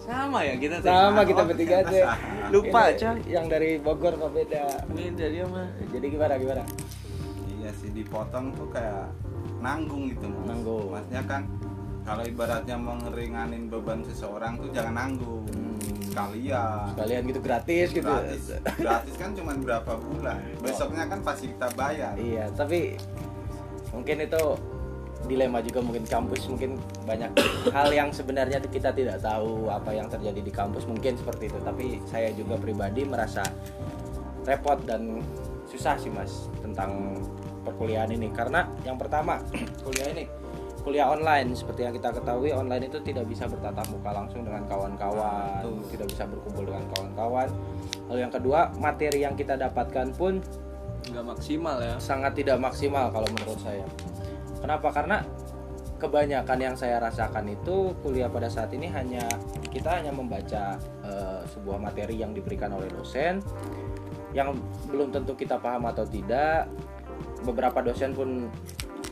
Sama 0.00 0.40
ya 0.40 0.56
kita 0.56 0.80
sama 0.80 1.20
kita 1.20 1.42
Oh, 1.42 1.46
bertiga 1.46 1.84
sama. 1.84 2.16
Lupa, 2.54 2.88
Coy. 2.90 3.20
yang 3.28 3.44
dari 3.44 3.76
Bogor 3.76 4.16
kok 4.16 4.32
beda 4.32 4.64
Beda 4.88 5.26
dia 5.28 5.44
mah. 5.44 5.68
jadi 5.86 6.06
gimana 6.08 6.34
gimana 6.34 6.64
iya 7.52 7.68
sih 7.74 7.92
dipotong 7.92 8.56
tuh 8.56 8.72
kayak 8.72 9.04
nanggung 9.60 10.08
gitu 10.08 10.24
mas 10.24 10.48
Nanggung. 10.48 10.88
maksudnya 10.88 11.22
kan 11.28 11.42
kalau 12.02 12.24
ibaratnya 12.24 12.76
mau 12.80 12.96
ngeringanin 12.96 13.68
beban 13.68 14.00
seseorang 14.02 14.56
tuh 14.56 14.72
jangan 14.72 14.96
nanggung 14.96 15.44
Sekalian. 16.26 16.86
Kalian 16.98 17.22
gitu 17.30 17.40
gratis 17.40 17.88
gitu. 17.94 18.10
Gratis. 18.10 18.42
Gratis 18.78 19.14
kan 19.14 19.30
cuma 19.36 19.52
berapa 19.54 19.92
bulan. 19.98 20.42
Besoknya 20.58 21.04
kan 21.06 21.20
pasti 21.22 21.52
kita 21.54 21.68
bayar. 21.78 22.18
Iya 22.18 22.50
tapi 22.56 22.98
mungkin 23.94 24.16
itu 24.26 24.42
dilema 25.26 25.58
juga 25.62 25.80
mungkin 25.84 26.04
kampus. 26.08 26.48
Mungkin 26.50 26.78
banyak 27.06 27.30
hal 27.76 27.88
yang 27.94 28.10
sebenarnya 28.10 28.58
kita 28.66 28.90
tidak 28.90 29.22
tahu 29.22 29.70
apa 29.70 29.94
yang 29.94 30.10
terjadi 30.10 30.40
di 30.42 30.52
kampus. 30.52 30.86
Mungkin 30.88 31.14
seperti 31.18 31.50
itu. 31.50 31.58
Tapi 31.62 32.02
saya 32.08 32.34
juga 32.34 32.58
pribadi 32.58 33.06
merasa 33.06 33.44
repot 34.48 34.80
dan 34.88 35.20
susah 35.68 36.00
sih 36.00 36.08
mas 36.08 36.48
tentang 36.64 37.20
perkuliahan 37.62 38.10
ini. 38.10 38.32
Karena 38.32 38.66
yang 38.82 38.96
pertama 38.96 39.38
kuliah 39.84 40.10
ini 40.14 40.37
kuliah 40.88 41.12
online 41.12 41.52
seperti 41.52 41.84
yang 41.84 41.92
kita 41.92 42.08
ketahui 42.16 42.48
online 42.48 42.88
itu 42.88 42.96
tidak 43.04 43.28
bisa 43.28 43.44
bertatap 43.44 43.84
muka 43.92 44.08
langsung 44.08 44.40
dengan 44.40 44.64
kawan-kawan 44.64 45.60
tidak 45.92 46.08
bisa 46.08 46.24
berkumpul 46.24 46.64
dengan 46.64 46.84
kawan-kawan 46.96 47.48
lalu 48.08 48.18
yang 48.24 48.32
kedua 48.32 48.72
materi 48.80 49.20
yang 49.20 49.36
kita 49.36 49.60
dapatkan 49.60 50.16
pun 50.16 50.40
Nggak 51.08 51.24
maksimal 51.24 51.76
ya. 51.80 51.94
sangat 51.96 52.32
tidak 52.36 52.58
maksimal 52.60 53.08
kalau 53.08 53.28
menurut 53.32 53.58
saya. 53.62 53.86
Kenapa? 54.58 54.88
Karena 54.90 55.22
kebanyakan 55.98 56.58
yang 56.58 56.74
saya 56.78 57.02
rasakan 57.02 57.48
itu 57.50 57.94
kuliah 58.02 58.30
pada 58.30 58.46
saat 58.46 58.70
ini 58.74 58.86
hanya 58.90 59.26
kita 59.70 59.98
hanya 59.98 60.14
membaca 60.14 60.78
eh, 61.02 61.40
sebuah 61.48 61.78
materi 61.78 62.18
yang 62.18 62.34
diberikan 62.34 62.70
oleh 62.74 62.86
dosen 62.90 63.42
yang 64.36 64.54
belum 64.86 65.10
tentu 65.14 65.32
kita 65.34 65.56
paham 65.58 65.88
atau 65.88 66.04
tidak. 66.04 66.68
Beberapa 67.46 67.80
dosen 67.80 68.12
pun 68.12 68.50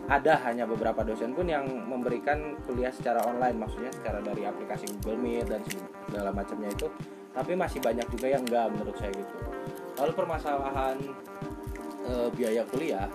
ada 0.07 0.39
hanya 0.47 0.65
beberapa 0.71 1.03
dosen 1.03 1.35
pun 1.35 1.51
yang 1.51 1.67
memberikan 1.67 2.55
kuliah 2.63 2.95
secara 2.95 3.27
online 3.27 3.59
maksudnya 3.59 3.91
secara 3.91 4.23
dari 4.23 4.47
aplikasi 4.47 4.87
Google 4.99 5.19
Meet 5.19 5.47
dan 5.51 5.61
segala 6.07 6.31
macamnya 6.31 6.71
itu. 6.71 6.87
Tapi 7.35 7.53
masih 7.53 7.83
banyak 7.83 8.07
juga 8.09 8.27
yang 8.33 8.43
enggak 8.47 8.67
menurut 8.73 8.97
saya 8.97 9.13
gitu. 9.13 9.35
Lalu 9.99 10.13
permasalahan 10.15 10.97
eh, 12.07 12.29
biaya 12.33 12.63
kuliah 12.71 13.11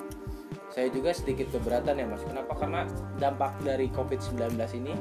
saya 0.71 0.87
juga 0.87 1.11
sedikit 1.11 1.51
keberatan 1.51 1.99
ya 1.99 2.07
mas. 2.07 2.23
Kenapa? 2.23 2.55
Karena 2.55 2.87
dampak 3.19 3.59
dari 3.61 3.91
covid-19 3.91 4.55
ini 4.79 4.95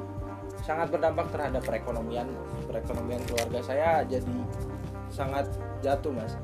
sangat 0.67 0.91
berdampak 0.93 1.31
terhadap 1.33 1.63
perekonomian 1.65 2.29
perekonomian 2.69 3.23
keluarga 3.25 3.63
saya 3.65 4.03
jadi 4.05 4.37
sangat 5.09 5.47
jatuh 5.81 6.11
mas. 6.11 6.35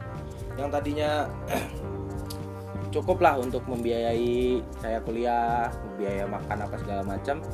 Yang 0.54 0.68
tadinya 0.78 1.10
cukuplah 2.96 3.36
untuk 3.36 3.60
membiayai 3.68 4.64
saya 4.80 5.04
kuliah 5.04 5.68
biaya 6.00 6.24
makan 6.24 6.64
apa 6.64 6.80
segala 6.80 7.04
macam. 7.04 7.44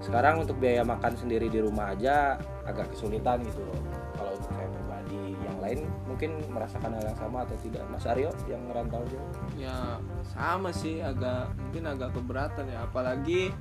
Sekarang 0.00 0.40
untuk 0.40 0.56
biaya 0.56 0.80
makan 0.80 1.12
sendiri 1.12 1.52
di 1.52 1.60
rumah 1.60 1.92
aja 1.92 2.40
agak 2.64 2.88
kesulitan 2.96 3.44
gitu 3.44 3.60
loh. 3.60 3.80
Kalau 4.16 4.32
untuk 4.32 4.52
saya 4.56 4.68
pribadi 4.72 5.36
yang 5.44 5.58
lain 5.60 5.78
mungkin 6.08 6.40
merasakan 6.48 6.96
hal 6.96 7.04
yang 7.04 7.18
sama 7.20 7.44
atau 7.44 7.56
tidak. 7.60 7.84
Mas 7.92 8.08
Aryo 8.08 8.32
yang 8.48 8.64
ngerantau 8.72 9.04
juga 9.04 9.28
Ya 9.60 10.00
sama 10.32 10.72
sih 10.72 11.04
agak 11.04 11.52
mungkin 11.60 11.84
agak 11.92 12.10
keberatan 12.16 12.64
ya. 12.72 12.88
Apalagi 12.88 13.52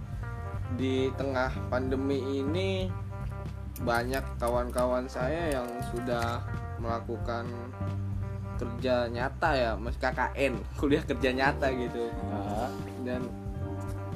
di 0.80 1.12
tengah 1.20 1.52
pandemi 1.68 2.40
ini 2.40 2.88
banyak 3.84 4.24
kawan-kawan 4.40 5.12
saya 5.12 5.52
yang 5.52 5.68
sudah 5.92 6.40
melakukan 6.80 7.44
kerja 8.56 9.12
nyata 9.12 9.50
ya 9.56 9.72
mas 9.76 9.96
KKN 10.00 10.54
kuliah 10.80 11.04
kerja 11.04 11.30
nyata 11.32 11.68
gitu. 11.76 12.10
Ah, 12.32 12.72
dan 13.04 13.22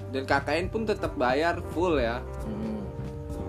dan 0.10 0.24
KKN 0.26 0.66
pun 0.74 0.84
tetap 0.90 1.14
bayar 1.16 1.62
full 1.72 2.02
ya. 2.02 2.24
Mm, 2.50 2.82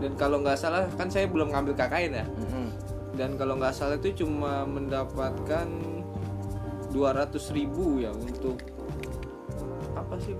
dan 0.04 0.12
kalau 0.20 0.44
nggak 0.44 0.58
salah 0.60 0.84
kan 0.94 1.08
saya 1.08 1.26
belum 1.26 1.52
ngambil 1.54 1.74
KKN 1.76 2.12
ya. 2.12 2.26
Mm, 2.26 2.48
mm. 2.48 2.68
dan 3.16 3.30
kalau 3.40 3.54
nggak 3.56 3.74
salah 3.74 3.96
itu 3.96 4.24
cuma 4.24 4.64
mendapatkan 4.68 5.68
200.000 6.90 7.54
ribu 7.54 8.02
ya 8.02 8.10
untuk 8.10 8.58
apa 9.94 10.16
sih? 10.20 10.34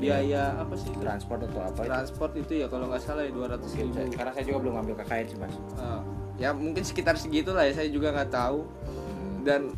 Biaya 0.00 0.56
apa 0.56 0.74
sih 0.80 0.88
itu? 0.88 1.00
transport 1.04 1.44
atau 1.44 1.60
apa 1.60 1.80
itu? 1.84 1.90
Transport 1.92 2.32
itu 2.38 2.52
ya 2.64 2.66
kalau 2.72 2.88
nggak 2.88 3.02
salah 3.04 3.22
ya 3.26 3.32
200 3.34 3.60
Mungkin 3.60 3.84
ribu. 3.84 4.16
Karena 4.16 4.30
saya 4.32 4.44
juga 4.48 4.58
belum 4.64 4.74
ngambil 4.80 4.94
KKN 5.04 5.26
sih 5.28 5.36
mas. 5.36 5.54
Eh, 5.76 6.00
ya 6.40 6.50
mungkin 6.56 6.82
sekitar 6.86 7.14
segitu 7.20 7.52
lah 7.52 7.68
ya 7.68 7.72
saya 7.76 7.88
juga 7.92 8.08
nggak 8.16 8.30
tahu. 8.32 8.64
Dan 9.42 9.72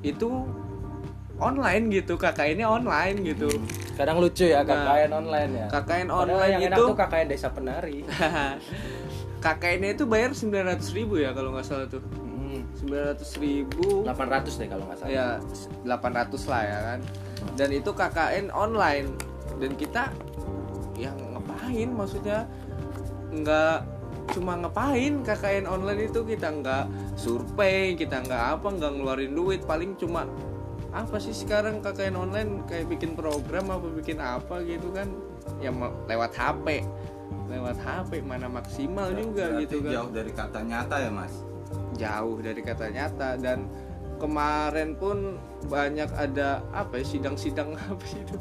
itu 0.00 0.46
online 1.40 1.88
gitu 1.88 2.14
KKN-nya 2.20 2.68
online 2.68 3.16
gitu. 3.24 3.48
Kadang 3.96 4.20
lucu 4.20 4.48
ya 4.48 4.60
Nah, 4.60 4.68
KKN 4.68 5.10
online 5.12 5.50
ya. 5.56 5.66
KKN 5.72 6.06
Padahal 6.08 6.20
online 6.20 6.52
yang 6.52 6.60
itu 6.60 6.68
enak 6.68 6.78
tuh 6.78 6.96
KKN 6.96 7.26
desa 7.28 7.48
penari. 7.50 7.98
KKN 9.44 9.82
itu 9.96 10.04
bayar 10.04 10.36
900 10.36 10.84
ribu 10.92 11.16
ya 11.16 11.32
kalau 11.32 11.56
nggak 11.56 11.64
salah 11.64 11.88
tuh. 11.88 12.04
Hmm, 12.04 12.60
900 12.76 13.40
ribu. 13.40 14.04
800 14.04 14.60
deh 14.60 14.68
kalau 14.68 14.84
nggak 14.84 14.98
salah. 15.00 15.10
Ya 15.10 15.26
800 15.88 16.52
lah 16.52 16.62
ya 16.62 16.78
kan. 16.84 17.00
Dan 17.56 17.68
itu 17.72 17.90
KKN 17.92 18.52
online. 18.52 19.08
Dan 19.56 19.76
kita 19.80 20.12
yang 21.00 21.16
ngapain? 21.32 21.88
Maksudnya 21.88 22.44
nggak 23.32 23.99
cuma 24.34 24.58
ngapain 24.58 25.22
KKN 25.22 25.66
online 25.66 26.10
itu? 26.10 26.20
Kita 26.22 26.48
nggak 26.50 26.84
survei 27.18 27.94
kita 27.94 28.22
nggak 28.22 28.42
apa 28.58 28.66
nggak 28.70 28.90
ngeluarin 28.96 29.32
duit. 29.34 29.60
Paling 29.66 29.98
cuma 29.98 30.26
apa 30.90 31.16
sih 31.22 31.34
sekarang 31.34 31.82
KKN 31.82 32.16
online? 32.18 32.50
Kayak 32.66 32.90
bikin 32.90 33.14
program 33.18 33.70
apa 33.70 33.86
bikin 33.90 34.18
apa 34.18 34.62
gitu 34.66 34.90
kan? 34.94 35.10
Yang 35.62 35.94
lewat 36.06 36.32
HP 36.34 36.86
lewat 37.50 37.76
HP 37.82 38.22
mana 38.22 38.46
maksimal 38.46 39.10
juga 39.10 39.50
Berarti 39.50 39.62
gitu 39.66 39.76
kan. 39.82 39.90
jauh 39.90 40.10
dari 40.14 40.32
kata 40.32 40.60
nyata 40.62 40.96
ya 41.02 41.10
mas? 41.10 41.34
Jauh 41.98 42.38
dari 42.38 42.60
kata 42.62 42.86
nyata. 42.94 43.28
Dan 43.42 43.66
kemarin 44.22 44.94
pun 44.94 45.40
banyak 45.66 46.10
ada 46.14 46.62
apa 46.70 47.02
ya 47.02 47.04
sidang-sidang 47.04 47.74
apa 47.90 48.04
itu 48.06 48.36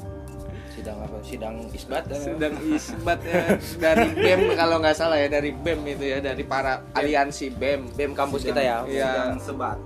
sidang 0.79 0.97
apa? 1.03 1.17
Sidang 1.21 1.55
isbat 1.75 2.03
ya, 2.07 2.17
sidang 2.17 2.55
isbat 2.71 3.19
ya. 3.27 3.43
Dari 3.77 4.07
bem 4.15 4.41
kalau 4.55 4.75
nggak 4.79 4.95
salah 4.95 5.17
ya 5.19 5.27
dari 5.27 5.51
bem 5.51 5.83
itu 5.83 6.05
ya 6.07 6.23
dari 6.23 6.43
para 6.47 6.81
aliansi 6.95 7.51
bem 7.51 7.91
BEM 7.93 8.15
kampus 8.15 8.47
kita 8.47 8.63
ya. 8.63 8.87
Sidang 8.87 9.39
sebat. 9.43 9.77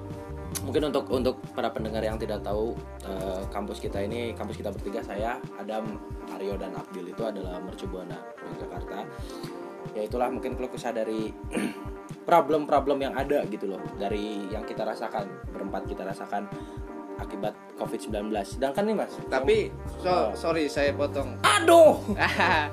Mungkin 0.63 0.93
untuk 0.93 1.09
untuk 1.11 1.35
para 1.57 1.73
pendengar 1.73 2.05
yang 2.05 2.15
tidak 2.15 2.39
tahu 2.45 2.77
eh, 3.03 3.41
kampus 3.51 3.81
kita 3.81 3.99
ini 3.99 4.31
kampus 4.37 4.61
kita 4.61 4.69
bertiga 4.71 5.03
saya 5.03 5.35
Adam 5.59 5.97
Aryo 6.31 6.55
dan 6.55 6.71
Abdul 6.77 7.09
itu 7.09 7.19
adalah 7.25 7.59
mercubuana 7.59 8.15
Yogyakarta 8.47 9.03
ya 9.91 10.07
itulah 10.07 10.31
mungkin 10.31 10.55
keluh 10.55 10.71
kesah 10.71 10.95
dari 10.95 11.35
problem-problem 12.29 13.03
yang 13.03 13.13
ada 13.19 13.43
gitu 13.51 13.75
loh 13.75 13.81
dari 13.99 14.47
yang 14.47 14.63
kita 14.63 14.87
rasakan 14.87 15.27
berempat 15.51 15.83
kita 15.83 16.07
rasakan 16.07 16.47
akibat 17.15 17.53
COVID-19 17.75 18.29
sedangkan 18.43 18.83
nih 18.83 18.95
mas 18.95 19.13
tapi 19.27 19.57
so, 19.99 20.09
Oh. 20.09 20.27
sorry 20.33 20.65
saya 20.65 20.91
potong. 20.91 21.37
Aduh! 21.41 21.99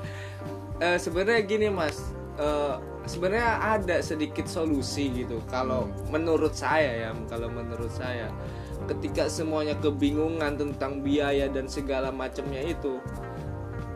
Eh, 0.80 0.96
sebenarnya 0.96 1.44
gini 1.44 1.68
mas. 1.68 2.00
Eh, 2.40 2.74
sebenarnya 3.04 3.76
ada 3.76 4.00
sedikit 4.00 4.48
solusi 4.48 5.12
gitu. 5.12 5.44
Kalau 5.44 5.92
menurut 6.08 6.56
saya 6.56 7.04
ya 7.04 7.10
kalau 7.28 7.52
menurut 7.52 7.92
saya 7.92 8.32
ketika 8.88 9.28
semuanya 9.28 9.76
kebingungan 9.76 10.56
tentang 10.56 11.04
biaya 11.04 11.52
dan 11.52 11.68
segala 11.68 12.08
macamnya 12.08 12.64
itu 12.64 12.96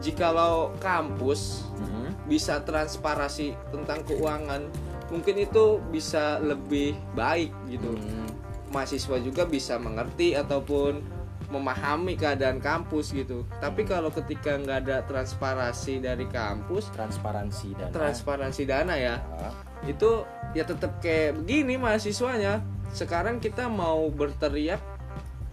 jikalau 0.04 0.76
kampus 0.76 1.64
Mhm. 1.80 2.28
bisa 2.28 2.60
transparasi 2.60 3.56
tentang 3.72 4.04
keuangan 4.04 4.68
mungkin 5.08 5.40
itu 5.40 5.80
bisa 5.88 6.36
lebih 6.36 6.92
baik 7.14 7.48
gitu. 7.66 7.96
Hmm, 7.96 8.28
mahasiswa 8.74 9.16
juga 9.22 9.46
bisa 9.46 9.78
mengerti 9.78 10.34
ataupun 10.34 11.22
memahami 11.54 12.18
keadaan 12.18 12.58
kampus 12.58 13.14
gitu. 13.14 13.46
Tapi 13.62 13.86
kalau 13.86 14.10
ketika 14.10 14.58
nggak 14.58 14.78
ada 14.88 14.96
transparansi 15.06 16.02
dari 16.02 16.26
kampus 16.26 16.90
transparansi 16.90 17.78
dan 17.78 17.88
transparansi 17.94 18.62
dana 18.66 18.98
ya 18.98 19.22
Ah, 19.38 19.54
itu 19.86 20.26
ya 20.56 20.66
tetap 20.66 20.98
kayak 20.98 21.38
begini 21.38 21.78
mahasiswanya. 21.78 22.58
Sekarang 22.90 23.38
kita 23.38 23.70
mau 23.70 24.10
berteriak 24.10 24.82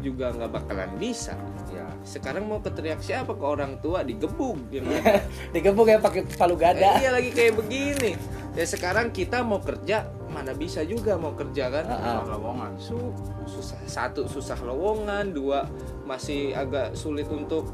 juga 0.01 0.33
nggak 0.33 0.49
bakalan 0.49 0.91
bisa. 0.97 1.37
Ya. 1.69 1.85
Sekarang 2.01 2.49
mau 2.49 2.57
keteriak 2.57 3.05
siapa? 3.05 3.37
Ke 3.37 3.45
orang 3.45 3.77
tua 3.85 4.01
digebuk 4.01 4.57
gitu 4.73 4.89
digebuk 5.53 5.85
ya 5.85 6.01
pakai 6.01 6.25
palu 6.33 6.57
gada. 6.57 6.97
Eh, 6.97 7.05
iya 7.05 7.09
lagi 7.13 7.29
kayak 7.29 7.61
begini. 7.61 8.17
Ya 8.57 8.65
sekarang 8.65 9.13
kita 9.13 9.45
mau 9.45 9.61
kerja 9.61 10.09
mana 10.31 10.51
bisa 10.51 10.81
juga 10.81 11.13
mau 11.13 11.31
kerja 11.31 11.67
kan 11.67 11.85
Ah, 11.85 11.99
ah. 12.17 12.23
lowongan 12.25 12.71
Su- 12.75 13.11
susah 13.43 13.77
satu 13.83 14.25
susah 14.25 14.55
lowongan 14.57 15.29
dua 15.29 15.67
masih 16.03 16.51
agak 16.51 16.91
sulit 16.93 17.27
untuk 17.27 17.67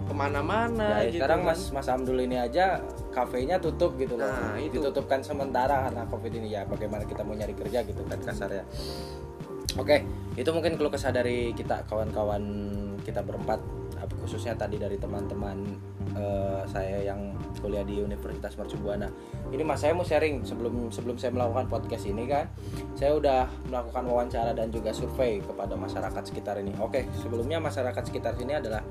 ke 0.00 0.12
mana-mana 0.12 1.04
Ya, 1.04 1.12
gitu 1.12 1.20
sekarang 1.20 1.44
kan. 1.44 1.52
Mas 1.52 1.68
Mas 1.68 1.84
Abdul 1.86 2.16
ini 2.18 2.34
aja 2.34 2.80
kafenya 3.12 3.60
tutup 3.60 3.92
gitu 3.94 4.16
loh. 4.16 4.24
Nah, 4.24 4.56
itu. 4.56 4.80
Ditutupkan 4.80 5.20
sementara 5.20 5.84
karena 5.84 6.08
Covid 6.08 6.32
ini 6.32 6.48
ya. 6.48 6.64
Bagaimana 6.64 7.04
kita 7.04 7.20
mau 7.20 7.36
nyari 7.36 7.52
kerja 7.52 7.84
gitu 7.84 8.00
kan 8.02 8.16
kasarnya. 8.18 8.64
Oke, 9.76 10.02
itu 10.32 10.48
mungkin 10.48 10.74
keluh 10.74 10.88
kesah 10.88 11.12
dari 11.12 11.52
kita 11.52 11.84
kawan-kawan 11.84 12.40
kita 13.04 13.20
berempat 13.20 13.60
khususnya 14.06 14.54
tadi 14.54 14.78
dari 14.78 15.00
teman-teman 15.00 15.56
eh, 16.14 16.62
saya 16.70 17.02
yang 17.02 17.34
kuliah 17.58 17.82
di 17.82 17.98
Universitas 17.98 18.54
Mercubuana. 18.54 19.10
Ini 19.50 19.62
Mas 19.66 19.82
saya 19.82 19.96
mau 19.96 20.06
sharing 20.06 20.46
sebelum 20.46 20.92
sebelum 20.92 21.16
saya 21.18 21.34
melakukan 21.34 21.66
podcast 21.66 22.06
ini 22.06 22.28
kan, 22.28 22.46
saya 22.94 23.16
udah 23.18 23.48
melakukan 23.66 24.04
wawancara 24.06 24.52
dan 24.54 24.70
juga 24.70 24.94
survei 24.94 25.42
kepada 25.42 25.74
masyarakat 25.74 26.22
sekitar 26.22 26.60
ini. 26.62 26.74
Oke, 26.78 27.08
sebelumnya 27.18 27.58
masyarakat 27.58 28.02
sekitar 28.06 28.38
sini 28.38 28.56
adalah 28.58 28.82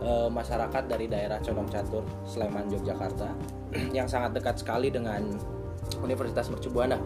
eh, 0.00 0.28
masyarakat 0.32 0.82
dari 0.88 1.06
daerah 1.10 1.38
Condong 1.44 1.68
Catur, 1.68 2.04
Sleman, 2.24 2.70
Yogyakarta 2.72 3.28
yang 3.96 4.08
sangat 4.08 4.36
dekat 4.36 4.60
sekali 4.60 4.88
dengan 4.88 5.26
Universitas 6.00 6.48
Mercubuana. 6.48 6.96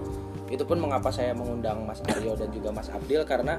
Itu 0.53 0.69
pun 0.69 0.77
mengapa 0.81 1.09
saya 1.09 1.33
mengundang 1.33 1.89
Mas 1.89 2.05
Aryo 2.05 2.37
dan 2.37 2.53
juga 2.53 2.69
Mas 2.73 2.93
Abdil 2.93 3.25
karena 3.25 3.57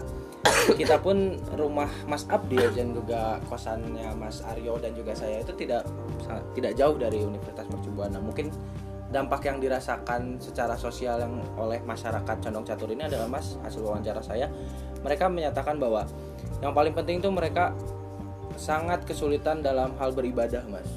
kita 0.79 1.01
pun 1.01 1.37
rumah 1.57 1.89
Mas 2.05 2.29
Abdil 2.29 2.69
dan 2.73 2.93
juga 2.93 3.41
kosannya 3.49 4.13
Mas 4.17 4.45
Aryo 4.45 4.77
dan 4.77 4.93
juga 4.93 5.17
saya 5.17 5.41
itu 5.41 5.53
tidak 5.57 5.85
tidak 6.53 6.73
jauh 6.77 6.95
dari 6.97 7.25
Universitas 7.25 7.65
Mercubuana. 7.69 8.21
Mungkin 8.21 8.53
dampak 9.09 9.47
yang 9.47 9.57
dirasakan 9.61 10.41
secara 10.41 10.75
sosial 10.75 11.21
yang 11.21 11.39
oleh 11.55 11.79
masyarakat 11.85 12.35
Condong 12.41 12.65
Catur 12.65 12.89
ini 12.91 13.05
adalah 13.05 13.29
Mas 13.29 13.55
hasil 13.61 13.79
wawancara 13.85 14.19
saya 14.19 14.49
mereka 15.05 15.29
menyatakan 15.29 15.77
bahwa 15.77 16.09
yang 16.65 16.73
paling 16.73 16.97
penting 16.97 17.21
itu 17.21 17.29
mereka 17.29 17.77
sangat 18.57 19.05
kesulitan 19.05 19.61
dalam 19.61 19.93
hal 20.01 20.15
beribadah 20.15 20.63
mas 20.65 20.87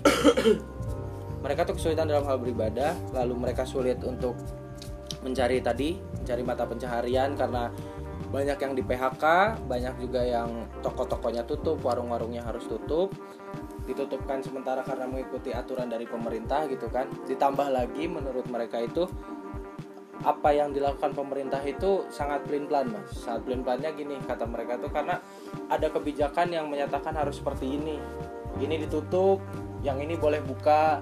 mereka 1.44 1.68
tuh 1.68 1.76
kesulitan 1.76 2.08
dalam 2.08 2.24
hal 2.24 2.40
beribadah 2.40 2.96
lalu 3.12 3.34
mereka 3.36 3.68
sulit 3.68 4.00
untuk 4.00 4.38
mencari 5.28 5.60
tadi 5.60 6.00
mencari 6.00 6.42
mata 6.44 6.64
pencaharian 6.64 7.36
karena 7.36 7.72
banyak 8.28 8.58
yang 8.60 8.72
di 8.76 8.84
PHK 8.84 9.24
banyak 9.64 9.94
juga 10.04 10.20
yang 10.20 10.68
toko-tokonya 10.84 11.48
tutup 11.48 11.80
warung-warungnya 11.80 12.44
harus 12.44 12.68
tutup. 12.68 13.08
Ditutupkan 13.88 14.44
sementara 14.44 14.84
karena 14.84 15.08
mengikuti 15.08 15.48
aturan 15.56 15.88
dari 15.88 16.04
pemerintah 16.04 16.68
gitu 16.68 16.92
kan. 16.92 17.08
Ditambah 17.24 17.72
lagi 17.72 18.04
menurut 18.04 18.44
mereka 18.52 18.84
itu 18.84 19.08
apa 20.20 20.52
yang 20.52 20.76
dilakukan 20.76 21.16
pemerintah 21.16 21.64
itu 21.64 22.04
sangat 22.12 22.44
pelin-pelan 22.44 22.92
mas. 22.92 23.08
Sangat 23.16 23.48
pelin-pelannya 23.48 23.90
gini 23.96 24.20
kata 24.20 24.44
mereka 24.44 24.76
tuh 24.76 24.92
karena 24.92 25.24
ada 25.72 25.88
kebijakan 25.88 26.52
yang 26.52 26.68
menyatakan 26.68 27.16
harus 27.16 27.40
seperti 27.40 27.80
ini. 27.80 27.96
Ini 28.60 28.84
ditutup 28.84 29.40
yang 29.80 29.96
ini 30.04 30.20
boleh 30.20 30.44
buka. 30.44 31.00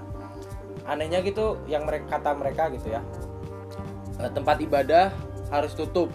Anehnya 0.87 1.19
gitu 1.27 1.59
yang 1.67 1.83
mereka 1.83 2.23
kata 2.23 2.39
mereka 2.39 2.71
gitu 2.71 2.95
ya 2.95 3.03
eh, 4.21 4.31
tempat 4.33 4.61
ibadah 4.61 5.13
harus 5.51 5.73
tutup. 5.73 6.11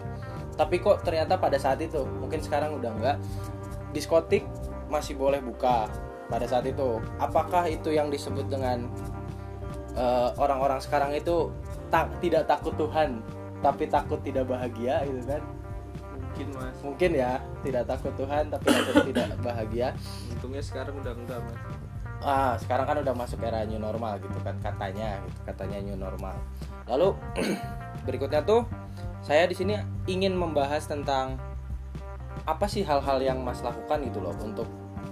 Tapi 0.59 0.77
kok 0.83 1.01
ternyata 1.01 1.39
pada 1.39 1.57
saat 1.57 1.79
itu 1.81 2.03
mungkin 2.05 2.43
sekarang 2.43 2.77
udah 2.77 2.91
enggak 2.93 3.17
diskotik 3.95 4.43
masih 4.91 5.15
boleh 5.15 5.39
buka 5.39 5.87
pada 6.27 6.47
saat 6.47 6.67
itu. 6.67 6.99
Apakah 7.19 7.67
itu 7.67 7.91
yang 7.91 8.11
disebut 8.11 8.47
dengan 8.51 8.87
eh, 9.95 10.29
orang-orang 10.39 10.79
sekarang 10.83 11.15
itu 11.15 11.51
tak 11.91 12.07
tidak 12.23 12.47
takut 12.47 12.71
Tuhan 12.79 13.19
tapi 13.61 13.85
takut 13.87 14.19
tidak 14.23 14.49
bahagia 14.49 15.03
gitu 15.07 15.21
kan? 15.27 15.43
Mungkin 16.15 16.47
mas. 16.55 16.77
Mungkin 16.81 17.11
ya 17.13 17.43
tidak 17.61 17.83
takut 17.87 18.13
Tuhan 18.15 18.47
tapi 18.47 18.65
takut 18.71 19.03
tidak 19.11 19.27
bahagia. 19.43 19.87
Untungnya 20.31 20.63
sekarang 20.63 20.95
udah 20.99 21.13
enggak 21.15 21.39
mas. 21.43 21.59
Ah 22.21 22.53
sekarang 22.61 22.85
kan 22.85 22.97
udah 23.01 23.15
masuk 23.17 23.41
era 23.41 23.65
new 23.65 23.81
normal 23.81 24.21
gitu 24.21 24.37
kan 24.45 24.53
katanya 24.61 25.19
gitu 25.25 25.39
katanya 25.47 25.77
new 25.83 25.97
normal. 25.97 26.37
Lalu 26.87 27.17
berikutnya 28.05 28.41
tuh 28.43 28.65
saya 29.21 29.45
di 29.45 29.53
sini 29.53 29.77
ingin 30.09 30.33
membahas 30.33 30.89
tentang 30.89 31.37
apa 32.49 32.65
sih 32.65 32.81
hal-hal 32.81 33.21
yang 33.21 33.37
mas 33.45 33.61
lakukan 33.61 34.01
gitu 34.01 34.17
loh 34.17 34.33
untuk 34.41 34.65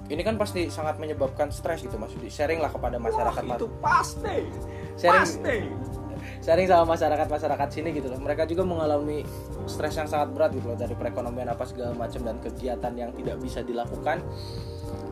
ini 0.09 0.25
kan 0.25 0.41
pasti 0.41 0.65
sangat 0.73 0.97
menyebabkan 0.97 1.53
stres 1.53 1.85
gitu 1.85 2.01
mas 2.01 2.09
sharing 2.33 2.57
lah 2.57 2.73
kepada 2.73 2.97
masyarakat 2.97 3.43
itu 3.45 3.67
pasti 3.77 4.37
sharing 4.97 5.21
pasti. 5.21 5.57
sharing 6.41 6.65
sama 6.65 6.97
masyarakat 6.97 7.27
masyarakat 7.29 7.67
sini 7.71 7.89
gitu 7.95 8.11
loh. 8.11 8.19
Mereka 8.19 8.47
juga 8.47 8.63
mengalami 8.67 9.23
stres 9.67 9.95
yang 9.95 10.07
sangat 10.07 10.35
berat 10.35 10.51
gitu 10.55 10.71
loh 10.71 10.77
dari 10.79 10.95
perekonomian 10.95 11.51
apa 11.51 11.63
segala 11.67 11.95
macam 11.95 12.23
dan 12.23 12.37
kegiatan 12.43 12.93
yang 12.95 13.11
tidak 13.15 13.39
bisa 13.39 13.63
dilakukan. 13.63 14.23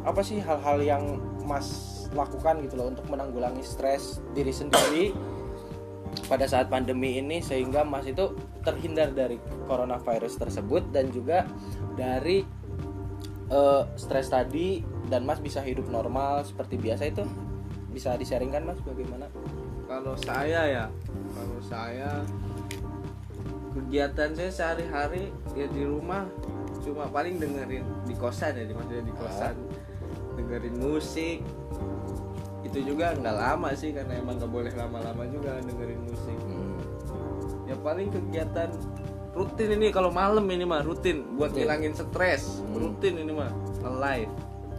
Apa 0.03 0.23
sih 0.23 0.39
hal-hal 0.39 0.79
yang 0.83 1.03
mas 1.43 2.07
lakukan 2.15 2.63
gitu 2.63 2.79
loh 2.79 2.87
untuk 2.91 3.05
menanggulangi 3.11 3.63
stres 3.63 4.23
diri 4.31 4.51
sendiri 4.55 5.11
pada 6.25 6.49
saat 6.49 6.71
pandemi 6.71 7.21
ini 7.21 7.39
sehingga 7.43 7.85
mas 7.85 8.09
itu 8.09 8.33
terhindar 8.65 9.13
dari 9.13 9.37
coronavirus 9.69 10.41
tersebut 10.41 10.89
dan 10.89 11.13
juga 11.13 11.45
dari 11.93 12.41
eh, 13.51 13.83
stres 13.95 14.33
tadi 14.33 14.81
dan 15.07 15.23
mas 15.23 15.39
bisa 15.39 15.61
hidup 15.61 15.87
normal 15.87 16.43
seperti 16.43 16.75
biasa 16.81 17.13
itu 17.13 17.23
bisa 17.93 18.13
disaringkan 18.17 18.65
mas 18.65 18.79
bagaimana? 18.81 19.29
Kalau 19.87 20.13
saya 20.19 20.61
ya 20.67 20.85
kalau 21.33 21.59
saya 21.63 22.21
kegiatan 23.77 24.33
saya 24.35 24.51
sehari-hari 24.51 25.29
ya 25.53 25.69
di 25.69 25.85
rumah 25.85 26.27
cuma 26.81 27.05
paling 27.09 27.37
dengerin 27.37 27.85
di 28.05 28.13
kosan 28.17 28.57
ya 28.57 28.63
maksudnya 28.69 29.05
di 29.05 29.13
kosan. 29.15 29.55
Dengerin 30.37 30.77
musik 30.77 31.41
itu 32.77 32.87
juga 32.87 33.11
nggak 33.11 33.35
lama 33.35 33.69
sih 33.73 33.89
karena 33.89 34.13
emang 34.15 34.37
nggak 34.37 34.51
boleh 34.51 34.71
lama-lama 34.71 35.23
juga 35.27 35.57
dengerin 35.59 36.01
musik 36.03 36.37
Hmm. 36.39 36.77
ya 37.65 37.75
paling 37.75 38.07
kegiatan 38.07 38.69
rutin 39.33 39.69
ini 39.71 39.89
kalau 39.89 40.09
malam 40.09 40.45
ini 40.45 40.63
mah 40.63 40.81
rutin 40.81 41.25
buat 41.33 41.49
Rutin. 41.49 41.57
ngilangin 41.59 41.93
stres 41.93 42.43
Hmm. 42.59 42.73
rutin 42.75 43.13
ini 43.17 43.31
mah 43.31 43.51
live 43.97 44.29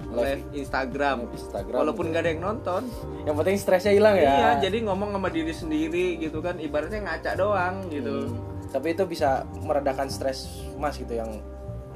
Live. 0.08 0.40
live 0.40 0.42
Instagram 0.56 1.28
Instagram. 1.28 1.76
walaupun 1.76 2.08
nggak 2.08 2.22
ada 2.22 2.30
yang 2.30 2.42
nonton 2.42 2.82
Yang 3.22 3.36
penting 3.36 3.56
stresnya 3.58 3.92
hilang 3.92 4.16
ya. 4.16 4.30
iya 4.30 4.50
jadi 4.58 4.78
ngomong 4.82 5.12
sama 5.12 5.28
diri 5.28 5.52
sendiri 5.52 6.16
gitu 6.16 6.38
kan 6.38 6.56
ibaratnya 6.56 7.02
ngaca 7.02 7.32
doang 7.34 7.74
gitu 7.88 8.14
Hmm. 8.24 8.46
Tapi 8.68 8.92
itu 8.92 9.00
bisa 9.04 9.28
meredakan 9.58 10.08
stres 10.08 10.44
Mas 10.74 10.96
gitu 10.96 11.12
yang 11.12 11.40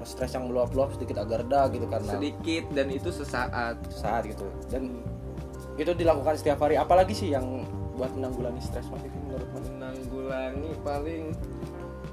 stres 0.02 0.32
yang 0.32 0.44
meluap-luap 0.44 0.88
sedikit 0.90 1.20
agak 1.20 1.44
reda 1.44 1.68
gitu 1.68 1.84
karena 1.84 2.10
sedikit 2.10 2.64
dan 2.72 2.88
itu 2.88 3.08
sesaat 3.08 3.76
saat 3.88 4.24
gitu. 4.24 4.42
Dan 4.66 5.04
itu 5.76 5.92
dilakukan 5.96 6.34
setiap 6.36 6.60
hari. 6.64 6.76
Apalagi 6.76 7.14
sih 7.16 7.32
yang 7.32 7.64
buat 7.96 8.12
menanggulangi 8.16 8.60
stres 8.64 8.88
Mas 8.88 9.04
itu 9.04 9.18
menurut 9.28 9.48
Mas? 9.52 9.68
menanggulangi 9.68 10.70
paling 10.80 11.24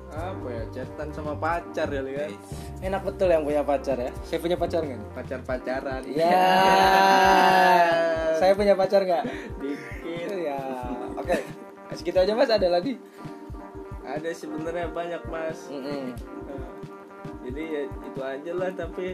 apa 0.09 0.47
ya 0.49 0.63
chatan 0.73 1.07
sama 1.13 1.37
pacar 1.37 1.85
ya 1.93 2.01
kan 2.01 2.31
Enak 2.81 3.01
betul 3.05 3.27
yang 3.31 3.43
punya 3.45 3.61
pacar 3.63 3.95
ya. 3.95 4.11
Saya 4.25 4.39
punya 4.41 4.57
pacar 4.59 4.81
nggak? 4.83 5.01
pacar 5.15 5.39
pacaran 5.45 6.01
Ya. 6.09 6.43
Saya 8.35 8.53
punya 8.55 8.73
pacar 8.75 9.07
nggak? 9.07 9.23
dikit 9.61 10.31
Ya. 10.35 10.61
Oke. 11.15 11.37
Segitu 11.95 12.17
aja 12.21 12.33
Mas. 12.35 12.51
Ada 12.51 12.67
lagi? 12.67 12.99
ada 14.09 14.29
sebenarnya 14.33 14.89
banyak 14.89 15.21
mas 15.29 15.69
Mm-mm. 15.69 16.17
Nah, 16.49 16.65
jadi 17.49 17.63
ya 17.65 17.81
itu 17.89 18.21
aja 18.21 18.51
lah 18.53 18.69
tapi 18.71 19.07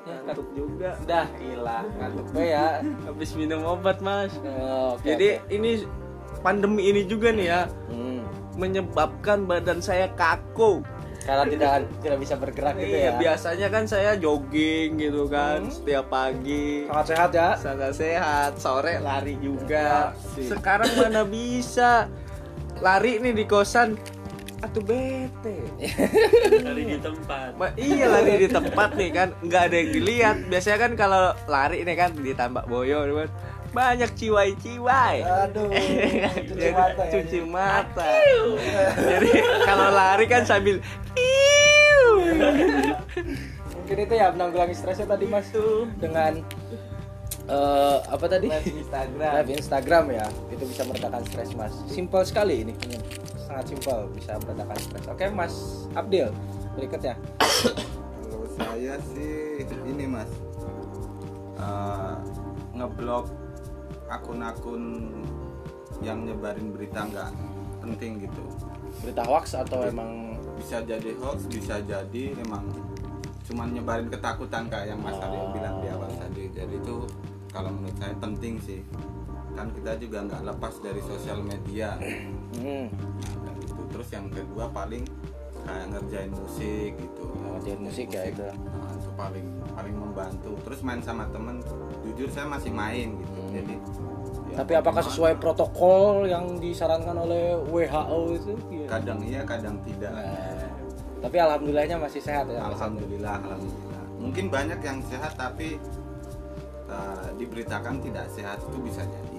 ngantuk 0.00 0.48
juga 0.54 0.90
Dah, 1.04 1.26
hilang 1.36 1.86
ngantuk 1.92 2.26
gue 2.30 2.46
ya. 2.46 2.80
habis 3.04 3.30
minum 3.34 3.60
obat 3.64 3.98
mas 3.98 4.30
Oh, 4.40 4.94
oke, 4.94 5.02
jadi 5.04 5.38
oke. 5.38 5.50
ini 5.50 5.70
pandemi 6.40 6.86
ini 6.86 7.02
juga 7.04 7.28
nih 7.30 7.46
ya 7.48 7.62
Hmm. 7.86 8.22
menyebabkan 8.54 9.44
badan 9.44 9.78
saya 9.78 10.06
kaku 10.12 10.80
karena 11.20 11.44
tidak 11.44 11.70
tidak 12.00 12.18
bisa 12.18 12.34
bergerak 12.34 12.74
gitu 12.76 12.96
Iya, 12.96 13.04
ya. 13.06 13.12
biasanya 13.18 13.68
kan 13.68 13.84
saya 13.84 14.16
jogging 14.16 14.96
gitu 14.96 15.28
kan 15.28 15.68
setiap 15.68 16.08
pagi 16.08 16.88
Sangat 16.88 17.06
sehat 17.06 17.30
ya. 17.30 17.48
sangat 17.54 17.92
sehat 17.92 18.52
sore 18.56 18.94
lari 18.98 19.36
juga 19.36 20.16
Asik. 20.16 20.48
sekarang 20.48 20.88
mana 20.96 21.22
bisa 21.22 22.08
lari 22.78 23.20
nih 23.20 23.34
di 23.34 23.44
kosan 23.44 24.00
atuh 24.60 24.82
bete 24.84 25.56
Lari 26.60 26.84
di 26.84 26.98
tempat. 27.00 27.50
Ma- 27.56 27.74
iya 27.80 28.06
lari 28.12 28.44
di 28.44 28.48
tempat 28.48 28.90
nih 28.92 29.10
kan 29.10 29.28
nggak 29.40 29.62
ada 29.72 29.76
yang 29.80 29.90
dilihat 29.96 30.36
biasanya 30.52 30.78
kan 30.78 30.92
kalau 31.00 31.22
lari 31.48 31.80
nih 31.80 31.96
kan 31.96 32.10
di 32.12 32.32
tambak 32.36 32.68
boyo 32.68 33.08
kan, 33.08 33.30
banyak 33.70 34.10
ciwai-ciwai 34.18 35.24
Aduh. 35.24 35.70
Cuci 36.48 36.58
Jadi, 36.58 36.74
mata 36.76 37.02
ya. 37.06 37.12
cuci 37.14 37.38
mata. 37.46 38.08
jadi 38.98 39.30
kalau 39.64 39.88
lari 39.94 40.26
kan 40.28 40.42
sambil 40.44 40.76
"Iu." 41.16 42.08
Mungkin 43.80 43.96
itu 44.06 44.14
ya 44.14 44.30
menanggulangi 44.30 44.74
stresnya 44.76 45.06
tadi 45.08 45.26
Mas 45.26 45.50
dengan 45.98 46.42
eh, 47.50 47.96
apa 48.06 48.26
tadi? 48.30 48.46
Live 48.46 48.70
Instagram. 48.70 49.32
Live 49.34 49.50
Instagram 49.50 50.04
ya. 50.14 50.26
Itu 50.54 50.64
bisa 50.66 50.82
meredakan 50.86 51.22
stres 51.26 51.50
Mas. 51.58 51.74
Simpel 51.90 52.22
sekali 52.22 52.62
ini. 52.62 52.74
Sangat 53.50 53.66
simpel 53.66 53.98
bisa 54.14 54.38
meredakan 54.38 54.78
stres. 54.78 55.04
Oke 55.10 55.26
Mas 55.28 55.54
Abdil 55.90 56.30
berikutnya. 56.78 57.18
Kalau 58.22 58.46
saya 58.54 58.94
sih 59.10 59.66
ini 59.66 60.06
mas 60.06 60.30
Eh, 61.60 62.14
ngeblok 62.72 63.28
akun-akun 64.08 65.12
yang 66.00 66.24
nyebarin 66.24 66.72
berita 66.72 67.04
nggak 67.04 67.30
penting 67.84 68.24
gitu. 68.24 68.44
Berita 69.04 69.26
hoax 69.26 69.52
atau 69.52 69.84
emang 69.84 70.40
Bisa 70.56 70.80
jadi 70.80 71.16
hoax, 71.20 71.44
bisa 71.48 71.80
jadi 71.80 72.32
emang 72.38 72.68
cuman 73.44 73.72
nyebarin 73.72 74.08
ketakutan 74.08 74.68
kayak 74.68 74.92
yang 74.92 75.00
Mas 75.00 75.16
Aryo 75.16 75.40
Oh. 75.40 75.52
bilang 75.52 75.80
di 75.80 75.88
awal 75.88 76.08
tadi. 76.14 76.48
Jadi 76.48 76.74
itu 76.76 76.96
kalau 77.48 77.72
menurut 77.72 77.96
saya 77.98 78.14
penting 78.16 78.56
sih. 78.56 78.80
Kan 79.52 79.68
kita 79.72 79.96
juga 79.96 80.22
nggak 80.22 80.42
lepas 80.46 80.74
dari 80.80 81.00
sosial 81.02 81.42
media. 81.42 81.96
hmm. 82.56 82.86
Terus 83.90 84.08
yang 84.14 84.26
kedua 84.30 84.70
paling 84.70 85.04
kayak 85.60 85.86
ngerjain 85.92 86.32
musik 86.32 86.90
gitu. 86.96 87.24
ngerjain 87.36 87.80
musik 87.84 88.06
ya 88.08 88.22
itu. 88.32 88.42
Nah, 88.42 88.92
itu 88.96 89.10
paling 89.14 89.46
paling 89.76 89.96
membantu. 89.96 90.52
Terus 90.64 90.80
main 90.80 91.00
sama 91.04 91.28
temen, 91.28 91.60
jujur 92.06 92.28
saya 92.32 92.46
masih 92.48 92.72
main 92.72 93.14
gitu. 93.20 93.38
Hmm. 93.38 93.52
Jadi 93.52 93.74
ya, 94.50 94.56
Tapi 94.64 94.72
apakah 94.78 95.02
sesuai 95.04 95.34
protokol 95.36 96.26
yang 96.26 96.56
disarankan 96.58 97.16
oleh 97.16 97.60
WHO 97.68 98.20
itu? 98.34 98.52
Iya. 98.72 98.86
Kadang 98.88 99.18
iya, 99.22 99.40
kadang 99.44 99.76
tidak. 99.84 100.10
Nah, 100.10 100.80
tapi 101.20 101.36
alhamdulillahnya 101.36 101.96
masih 102.00 102.20
sehat 102.24 102.48
ya. 102.48 102.64
Alhamdulillah, 102.64 103.36
alhamdulillah. 103.44 104.04
Mungkin 104.20 104.48
banyak 104.48 104.80
yang 104.80 104.98
sehat 105.04 105.36
tapi 105.36 105.76
uh, 106.88 107.28
diberitakan 107.36 108.00
tidak 108.00 108.26
sehat 108.32 108.58
itu 108.64 108.78
bisa 108.80 109.04
jadi. 109.04 109.29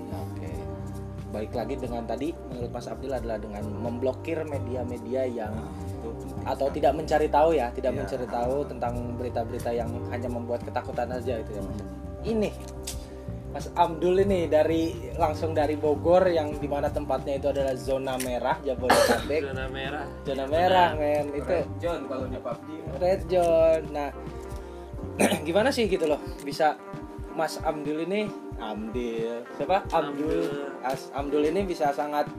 Baik 1.32 1.56
lagi 1.56 1.76
dengan 1.76 2.04
tadi 2.04 2.36
menurut 2.52 2.70
Mas 2.70 2.86
Abdil 2.86 3.12
adalah 3.12 3.39
dengan 3.39 3.63
memblokir 3.72 4.44
media-media 4.44 5.24
yang 5.26 5.52
Nah, 5.52 5.72
itu 5.88 6.10
penting 6.12 6.44
atau 6.44 6.67
tidak 6.70 6.94
mencari 6.94 7.28
tahu 7.28 7.50
ya, 7.54 7.67
tidak 7.72 7.91
Iya. 7.91 8.00
mencari 8.04 8.28
tahu 8.28 8.56
tentang 8.67 8.94
berita-berita 9.15 9.72
yang 9.72 9.89
hanya 10.10 10.28
membuat 10.28 10.62
ketakutan 10.62 11.08
aja 11.08 11.39
itu 11.39 11.52
ya 11.56 11.62
Mas. 11.63 11.80
Ini 12.22 12.50
Mas 13.52 13.67
Abdul 13.76 14.24
ini 14.24 14.48
dari 14.48 14.96
langsung 15.15 15.52
dari 15.52 15.76
Bogor 15.76 16.24
yang 16.26 16.56
di 16.56 16.67
mana 16.67 16.88
tempatnya 16.88 17.36
itu 17.36 17.48
adalah 17.48 17.76
zona 17.76 18.15
merah 18.20 18.56
Jabodetabek. 18.63 19.41
Zona 19.52 19.65
merah. 19.67 20.06
zona 20.24 20.46
merah 20.48 20.89
men 20.96 21.32
itu 21.32 21.52
Red 21.52 21.72
John 21.80 22.08
kalau 22.08 22.26
di 22.28 22.39
PUBG 22.39 22.67
red 23.00 23.22
zone. 23.28 23.86
Nah, 23.91 24.10
gimana 25.48 25.67
sih 25.70 25.88
gitu 25.88 26.08
loh 26.08 26.20
bisa 26.41 26.80
Mas 27.32 27.60
Abdul 27.60 28.08
ini 28.08 28.28
Amdil 28.62 29.41
siapa 29.58 29.82
Abdul. 29.89 30.69
As 30.82 31.10
Abdul 31.12 31.43
ini 31.43 31.65
bisa 31.65 31.89
sangat 31.91 32.30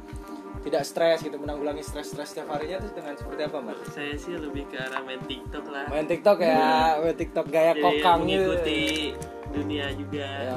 tidak 0.62 0.87
stres 0.87 1.18
gitu 1.20 1.35
menanggulangi 1.37 1.82
stres-stres 1.82 2.30
setiap 2.30 2.54
harinya 2.54 2.78
itu 2.78 2.94
dengan 2.94 3.18
seperti 3.18 3.42
apa 3.42 3.58
mas? 3.58 3.78
Saya 3.90 4.14
sih 4.14 4.38
lebih 4.38 4.70
ke 4.70 4.78
arah 4.78 5.02
main 5.02 5.18
TikTok 5.20 5.66
lah. 5.66 5.90
Main 5.90 6.06
TikTok 6.06 6.38
ya, 6.38 6.62
main 6.96 7.16
TikTok 7.16 7.46
gaya 7.50 7.72
Jadi 7.72 7.82
kokang 7.82 8.18
gitu. 8.22 8.46
mengikuti 8.46 8.80
dunia 9.50 9.87
juga. 9.92 10.28
Ya, 10.46 10.56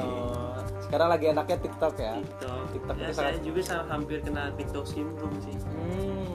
sekarang 0.78 1.08
lagi 1.10 1.24
enaknya 1.28 1.58
TikTok 1.58 1.94
ya. 1.98 2.14
TikTok. 2.16 2.62
TikTok 2.70 2.96
ya, 2.96 3.02
itu 3.02 3.12
saya 3.12 3.26
sangat- 3.34 3.42
juga 3.42 3.60
sama 3.60 3.84
hampir 3.90 4.18
kena 4.22 4.42
TikTok 4.54 4.84
syndrome 4.86 5.36
sih. 5.42 5.56
Hmm, 5.58 6.30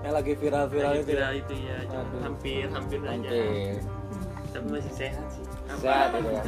yang 0.00 0.14
lagi 0.14 0.32
viral-viral 0.38 0.90
Lagi 0.94 1.02
itu. 1.02 1.10
viral 1.10 1.32
itu 1.34 1.54
ya, 1.58 1.76
cuma 1.84 1.98
Aduh. 2.00 2.20
hampir 2.22 2.64
hampir 2.70 2.98
aja. 3.02 3.10
Hampir. 3.10 3.74
Tapi 4.54 4.66
masih 4.70 4.92
sehat 4.94 5.26
sih. 5.26 5.42
Apa? 5.66 5.82
Sehat 5.82 6.10
itu 6.14 6.30
ya. 6.30 6.42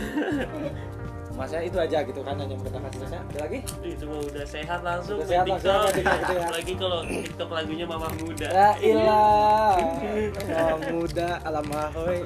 Masnya 1.36 1.60
itu 1.68 1.76
aja 1.76 2.00
gitu 2.00 2.20
kan 2.24 2.34
hanya 2.40 2.56
meredakan 2.56 2.88
stresnya. 2.96 3.20
Ada 3.28 3.38
lagi? 3.44 3.58
Itu 3.84 4.04
mah 4.08 4.20
udah 4.24 4.44
sehat 4.48 4.80
langsung 4.80 5.16
Udah 5.20 5.28
sehat 5.28 5.44
langsung 5.44 5.68
TikTok. 5.68 5.92
gitu 5.92 6.32
ya. 6.32 6.40
Apalagi 6.40 6.72
kalau 6.80 7.00
TikTok 7.04 7.50
lagunya 7.52 7.84
Mama 7.84 8.08
Muda. 8.16 8.46
Ya 8.48 8.70
ilah. 8.80 9.76
Orang 10.56 10.82
muda 10.96 11.28
alam 11.44 11.66
ahoy. 11.68 12.18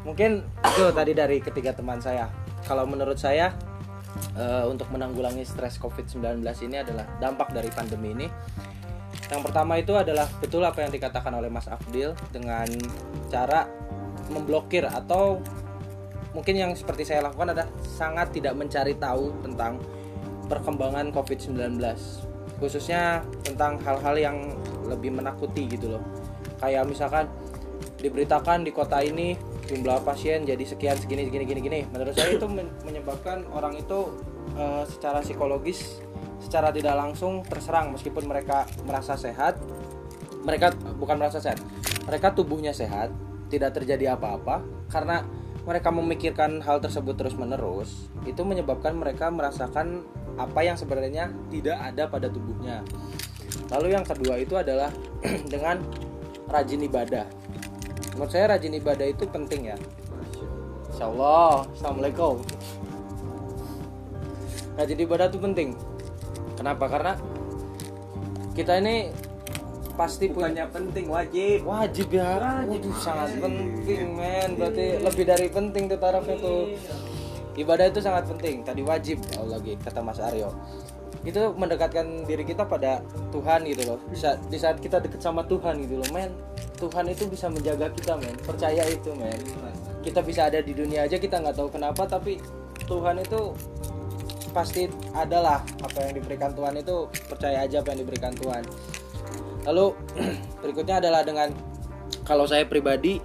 Mungkin 0.00 0.30
itu 0.48 0.84
tadi 0.96 1.12
dari 1.12 1.38
ketiga 1.44 1.76
teman 1.76 2.00
saya. 2.00 2.32
Kalau 2.64 2.88
menurut 2.88 3.20
saya 3.20 3.52
eh, 4.40 4.64
untuk 4.64 4.88
menanggulangi 4.88 5.44
stres 5.44 5.76
COVID-19 5.76 6.40
ini 6.64 6.76
adalah 6.80 7.04
dampak 7.20 7.52
dari 7.52 7.68
pandemi 7.68 8.16
ini. 8.16 8.26
Yang 9.28 9.40
pertama 9.44 9.76
itu 9.78 9.92
adalah 9.94 10.26
betul 10.40 10.64
apa 10.64 10.82
yang 10.82 10.90
dikatakan 10.90 11.30
oleh 11.36 11.52
Mas 11.52 11.68
Afdil 11.68 12.16
dengan 12.32 12.66
cara 13.28 13.68
memblokir 14.30 14.86
atau 14.86 15.38
mungkin 16.32 16.54
yang 16.54 16.72
seperti 16.74 17.06
saya 17.06 17.26
lakukan 17.26 17.54
adalah 17.54 17.70
sangat 17.82 18.30
tidak 18.34 18.54
mencari 18.54 18.94
tahu 18.96 19.34
tentang 19.42 19.82
perkembangan 20.46 21.14
COVID-19 21.14 21.78
khususnya 22.60 23.24
tentang 23.40 23.80
hal-hal 23.80 24.14
yang 24.20 24.36
lebih 24.84 25.16
menakuti 25.16 25.64
gitu 25.64 25.96
loh. 25.96 26.04
Kayak 26.60 26.92
misalkan 26.92 27.24
diberitakan 28.04 28.68
di 28.68 28.70
kota 28.70 29.00
ini 29.00 29.32
jumlah 29.64 30.04
pasien 30.04 30.44
jadi 30.44 30.60
sekian 30.60 31.00
segini 31.00 31.24
segini 31.24 31.48
gini 31.48 31.60
gini. 31.64 31.80
Menurut 31.88 32.12
saya 32.12 32.36
itu 32.36 32.44
men- 32.44 32.74
menyebabkan 32.84 33.48
orang 33.56 33.80
itu 33.80 34.12
eh, 34.60 34.84
secara 34.92 35.24
psikologis 35.24 36.04
secara 36.44 36.68
tidak 36.68 37.00
langsung 37.00 37.40
terserang. 37.48 37.96
Meskipun 37.96 38.28
mereka 38.28 38.68
merasa 38.84 39.16
sehat 39.16 39.56
mereka 40.44 40.76
bukan 41.00 41.16
merasa 41.16 41.40
sehat 41.40 41.60
mereka 42.04 42.32
tubuhnya 42.36 42.76
sehat 42.76 43.08
tidak 43.48 43.72
terjadi 43.72 44.20
apa-apa. 44.20 44.60
Karena 44.92 45.24
mereka 45.68 45.92
memikirkan 45.92 46.64
hal 46.64 46.80
tersebut 46.80 47.14
terus 47.20 47.36
menerus 47.36 48.08
itu 48.24 48.40
menyebabkan 48.42 48.96
mereka 48.96 49.28
merasakan 49.28 50.04
apa 50.40 50.60
yang 50.64 50.76
sebenarnya 50.80 51.28
tidak 51.52 51.76
ada 51.76 52.08
pada 52.08 52.32
tubuhnya. 52.32 52.80
Lalu 53.68 53.92
yang 53.92 54.04
kedua 54.06 54.40
itu 54.40 54.56
adalah 54.56 54.88
dengan 55.52 55.84
rajin 56.48 56.80
ibadah. 56.86 57.28
Menurut 58.16 58.30
saya 58.32 58.56
rajin 58.56 58.74
ibadah 58.74 59.06
itu 59.06 59.24
penting 59.28 59.70
ya. 59.70 59.76
Insya 60.90 61.06
Allah 61.12 61.68
Assalamualaikum. 61.76 62.40
Rajin 64.80 64.98
ibadah 64.98 65.26
itu 65.28 65.38
penting. 65.38 65.68
Kenapa? 66.56 66.88
Karena 66.88 67.14
Kita 68.50 68.76
ini 68.76 69.08
Pasti 70.00 70.32
punya 70.32 70.64
penting 70.64 71.12
wajib. 71.12 71.68
Wajib 71.68 72.08
ya. 72.08 72.40
Waduh 72.64 72.96
sangat 72.96 73.36
penting 73.36 74.16
men. 74.16 74.56
Berarti 74.56 74.96
lebih 74.96 75.24
dari 75.28 75.52
penting 75.52 75.92
tuh 75.92 76.00
tarafnya 76.00 76.40
tuh. 76.40 76.72
Ibadah 77.52 77.92
itu 77.92 78.00
sangat 78.00 78.24
penting. 78.24 78.64
Tadi 78.64 78.80
wajib 78.80 79.20
oh, 79.36 79.44
lagi 79.44 79.76
kata 79.76 80.00
Mas 80.00 80.16
Aryo. 80.16 80.56
Itu 81.20 81.52
mendekatkan 81.52 82.24
diri 82.24 82.48
kita 82.48 82.64
pada 82.64 83.04
Tuhan 83.28 83.68
gitu 83.68 83.92
loh. 83.92 84.00
Di 84.08 84.16
saat, 84.16 84.40
di 84.48 84.56
saat 84.56 84.80
kita 84.80 85.04
deket 85.04 85.20
sama 85.20 85.44
Tuhan 85.44 85.84
gitu 85.84 86.00
loh 86.00 86.08
men. 86.16 86.32
Tuhan 86.80 87.04
itu 87.12 87.28
bisa 87.28 87.52
menjaga 87.52 87.92
kita 87.92 88.16
men. 88.16 88.32
Percaya 88.40 88.88
itu 88.88 89.12
men. 89.12 89.36
Kita 90.00 90.24
bisa 90.24 90.48
ada 90.48 90.64
di 90.64 90.72
dunia 90.72 91.04
aja 91.04 91.20
kita 91.20 91.44
nggak 91.44 91.60
tahu 91.60 91.76
kenapa 91.76 92.08
tapi 92.08 92.40
Tuhan 92.88 93.20
itu 93.20 93.52
pasti 94.56 94.88
adalah 95.12 95.60
apa 95.84 96.08
yang 96.08 96.16
diberikan 96.16 96.56
Tuhan 96.56 96.80
itu 96.80 97.06
percaya 97.28 97.68
aja 97.68 97.84
apa 97.84 97.94
yang 97.94 98.00
diberikan 98.02 98.34
Tuhan 98.34 98.64
lalu 99.66 99.92
berikutnya 100.62 101.00
adalah 101.02 101.24
dengan 101.24 101.52
kalau 102.24 102.46
saya 102.46 102.64
pribadi 102.68 103.18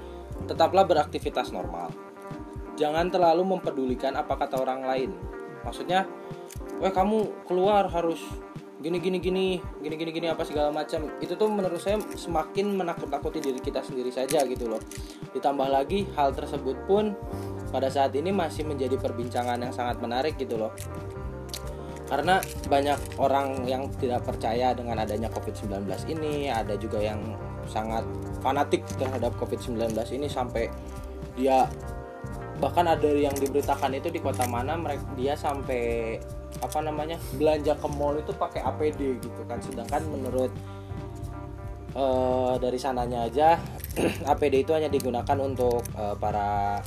tetaplah 0.46 0.86
beraktivitas 0.86 1.54
normal. 1.54 1.92
Jangan 2.76 3.08
terlalu 3.08 3.56
mempedulikan 3.56 4.20
apa 4.20 4.36
kata 4.36 4.60
orang 4.60 4.84
lain. 4.84 5.12
Maksudnya 5.64 6.04
weh 6.84 6.92
kamu 6.92 7.48
keluar 7.48 7.88
harus 7.88 8.20
gini 8.84 9.00
gini 9.00 9.18
gini 9.24 9.58
gini 9.80 9.96
gini 9.96 10.12
gini 10.12 10.28
apa 10.28 10.44
segala 10.44 10.70
macam. 10.76 11.08
Itu 11.24 11.40
tuh 11.40 11.48
menurut 11.48 11.80
saya 11.80 11.98
semakin 12.04 12.76
menakut-nakuti 12.76 13.40
diri 13.40 13.64
kita 13.64 13.80
sendiri 13.80 14.12
saja 14.12 14.44
gitu 14.44 14.68
loh. 14.68 14.82
Ditambah 15.32 15.72
lagi 15.72 16.04
hal 16.20 16.36
tersebut 16.36 16.76
pun 16.84 17.16
pada 17.72 17.88
saat 17.88 18.12
ini 18.16 18.32
masih 18.36 18.68
menjadi 18.68 19.00
perbincangan 19.00 19.60
yang 19.60 19.74
sangat 19.74 20.00
menarik 20.00 20.36
gitu 20.40 20.56
loh 20.60 20.72
karena 22.16 22.40
banyak 22.72 23.20
orang 23.20 23.68
yang 23.68 23.92
tidak 24.00 24.24
percaya 24.24 24.72
dengan 24.72 25.04
adanya 25.04 25.28
COVID-19 25.36 25.84
ini 26.08 26.48
ada 26.48 26.80
juga 26.80 27.04
yang 27.04 27.20
sangat 27.68 28.08
fanatik 28.40 28.88
terhadap 28.96 29.36
COVID-19 29.36 29.92
ini 30.16 30.32
sampai 30.32 30.72
dia 31.36 31.68
bahkan 32.64 32.88
ada 32.88 33.12
yang 33.12 33.36
diberitakan 33.36 34.00
itu 34.00 34.08
di 34.08 34.24
kota 34.24 34.48
mana 34.48 34.80
mereka 34.80 35.04
dia 35.20 35.36
sampai 35.36 36.16
apa 36.64 36.80
namanya 36.80 37.20
belanja 37.36 37.76
ke 37.76 37.88
mall 38.00 38.16
itu 38.16 38.32
pakai 38.32 38.64
APD 38.64 39.20
gitu 39.20 39.42
kan. 39.44 39.60
Sedangkan 39.60 40.08
menurut 40.08 40.56
eh, 42.00 42.54
dari 42.64 42.80
sananya 42.80 43.28
aja 43.28 43.60
APD 44.32 44.64
itu 44.64 44.72
hanya 44.72 44.88
digunakan 44.88 45.36
untuk 45.44 45.84
eh, 46.00 46.16
para 46.16 46.80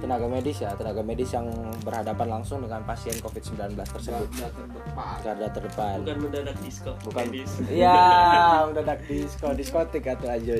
tenaga 0.00 0.26
medis 0.28 0.56
ya 0.60 0.70
tenaga 0.76 1.00
medis 1.00 1.30
yang 1.32 1.46
berhadapan 1.82 2.40
langsung 2.40 2.62
dengan 2.62 2.84
pasien 2.84 3.16
COVID-19 3.20 3.76
tersebut. 3.76 4.28
Garda 5.24 5.46
terdepan. 5.50 5.96
Bukan 6.04 6.18
mendadak 6.28 6.56
disco 6.62 6.92
bukan. 7.02 7.26
iya 7.68 7.98
mendadak 8.68 9.00
disko 9.08 9.48
diskotik 9.56 10.04
atau 10.06 10.28
aja 10.30 10.54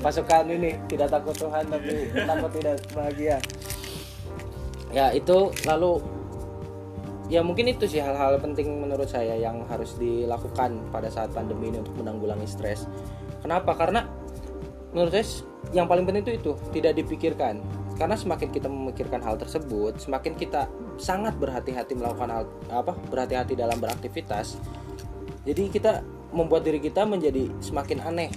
pasukan 0.00 0.44
ini 0.50 0.76
tidak 0.88 1.08
takut 1.12 1.34
Tuhan 1.36 1.64
tapi 1.68 2.12
takut 2.14 2.50
tidak 2.56 2.76
bahagia. 2.92 3.36
Ya 4.88 5.12
itu 5.12 5.52
lalu 5.68 6.00
ya 7.28 7.44
mungkin 7.44 7.68
itu 7.68 7.84
sih 7.84 8.00
hal-hal 8.00 8.40
penting 8.40 8.80
menurut 8.80 9.06
saya 9.08 9.36
yang 9.36 9.60
harus 9.68 9.94
dilakukan 10.00 10.80
pada 10.88 11.12
saat 11.12 11.28
pandemi 11.32 11.68
ini 11.68 11.84
untuk 11.84 11.94
menanggulangi 12.00 12.48
stres. 12.48 12.88
Kenapa? 13.44 13.76
Karena 13.76 14.08
menurut 14.96 15.12
saya 15.12 15.24
yang 15.76 15.84
paling 15.84 16.08
penting 16.08 16.24
itu 16.24 16.32
itu 16.40 16.52
tidak 16.72 16.96
dipikirkan 16.96 17.60
karena 17.98 18.14
semakin 18.14 18.48
kita 18.54 18.70
memikirkan 18.70 19.20
hal 19.20 19.34
tersebut 19.34 19.98
semakin 19.98 20.38
kita 20.38 20.70
sangat 20.96 21.34
berhati-hati 21.36 21.98
melakukan 21.98 22.30
hal 22.30 22.44
apa 22.70 22.94
berhati-hati 23.10 23.58
dalam 23.58 23.82
beraktivitas 23.82 24.62
jadi 25.48 25.72
kita 25.72 26.04
membuat 26.28 26.68
diri 26.68 26.76
kita 26.76 27.08
menjadi 27.08 27.48
semakin 27.64 28.04
aneh. 28.04 28.28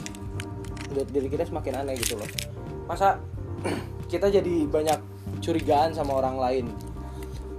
Membuat 0.91 1.11
diri 1.11 1.27
kita 1.27 1.43
semakin 1.43 1.83
aneh 1.83 1.99
gitu 1.99 2.15
loh. 2.15 2.29
Masa 2.87 3.19
kita 4.11 4.31
jadi 4.31 4.67
banyak 4.67 4.99
curigaan 5.43 5.91
sama 5.91 6.15
orang 6.15 6.39
lain. 6.39 6.65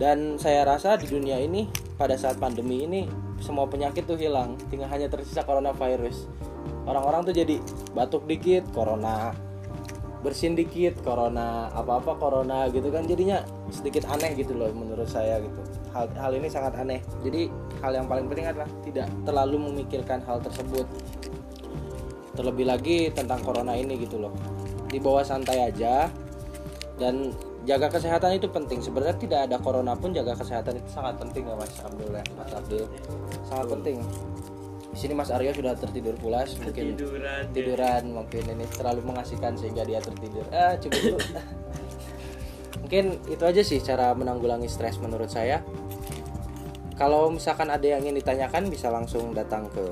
Dan 0.01 0.41
saya 0.41 0.65
rasa 0.65 0.97
di 0.97 1.05
dunia 1.05 1.37
ini 1.37 1.69
pada 2.01 2.17
saat 2.17 2.41
pandemi 2.41 2.89
ini 2.89 3.05
semua 3.45 3.69
penyakit 3.69 4.09
tuh 4.09 4.17
hilang. 4.17 4.57
Tinggal 4.73 4.89
hanya 4.89 5.13
tersisa 5.13 5.45
coronavirus. 5.45 6.25
Orang-orang 6.89 7.29
tuh 7.29 7.35
jadi 7.37 7.61
batuk 7.93 8.25
dikit 8.25 8.67
corona 8.73 9.37
bersin 10.23 10.55
dikit 10.55 11.03
corona 11.03 11.67
apa-apa 11.75 12.15
corona 12.15 12.71
gitu 12.71 12.95
kan 12.95 13.03
jadinya 13.11 13.43
sedikit 13.75 14.07
aneh 14.07 14.39
gitu 14.39 14.55
loh 14.55 14.71
menurut 14.71 15.11
saya 15.11 15.43
gitu. 15.43 15.61
Hal 15.91 16.07
hal 16.15 16.33
ini 16.39 16.47
sangat 16.47 16.79
aneh. 16.79 17.03
Jadi 17.27 17.51
hal 17.83 17.93
yang 17.99 18.07
paling 18.07 18.31
penting 18.31 18.47
adalah 18.47 18.71
tidak 18.87 19.11
terlalu 19.27 19.57
memikirkan 19.59 20.23
hal 20.23 20.39
tersebut. 20.39 20.87
Terlebih 22.39 22.65
lagi 22.71 23.11
tentang 23.11 23.43
corona 23.43 23.75
ini 23.75 23.99
gitu 23.99 24.23
loh. 24.23 24.33
Dibawa 24.89 25.27
santai 25.27 25.69
aja 25.69 26.07
dan 27.03 27.35
jaga 27.67 27.91
kesehatan 27.91 28.39
itu 28.39 28.47
penting. 28.47 28.79
Sebenarnya 28.79 29.19
tidak 29.19 29.41
ada 29.51 29.57
corona 29.59 29.99
pun 29.99 30.15
jaga 30.15 30.39
kesehatan 30.39 30.79
itu 30.79 30.89
sangat 30.89 31.19
penting 31.19 31.51
ya 31.51 31.59
mas 31.59 31.75
Abdul 31.83 32.15
ya 32.15 32.25
mas 32.39 32.53
Abdul. 32.55 32.87
Sangat 33.51 33.67
penting 33.75 33.97
di 34.93 34.99
sini 35.01 35.17
Mas 35.17 35.33
Aryo 35.33 35.57
sudah 35.57 35.73
tertidur 35.73 36.13
pulas 36.21 36.53
mungkin 36.61 36.93
ya. 36.93 37.49
tiduran 37.49 38.13
mungkin 38.13 38.45
ini 38.45 38.69
terlalu 38.69 39.01
mengasihkan 39.09 39.57
sehingga 39.57 39.89
dia 39.89 40.05
tertidur. 40.05 40.45
Ah 40.53 40.77
coba 40.77 40.97
dulu. 41.01 41.19
Mungkin 42.83 43.25
itu 43.31 43.41
aja 43.41 43.63
sih 43.65 43.81
cara 43.81 44.13
menanggulangi 44.13 44.69
stres 44.69 45.01
menurut 45.01 45.33
saya. 45.33 45.65
Kalau 46.93 47.33
misalkan 47.33 47.73
ada 47.73 47.89
yang 47.89 48.05
ingin 48.05 48.21
ditanyakan 48.21 48.69
bisa 48.69 48.93
langsung 48.93 49.33
datang 49.33 49.65
ke 49.73 49.85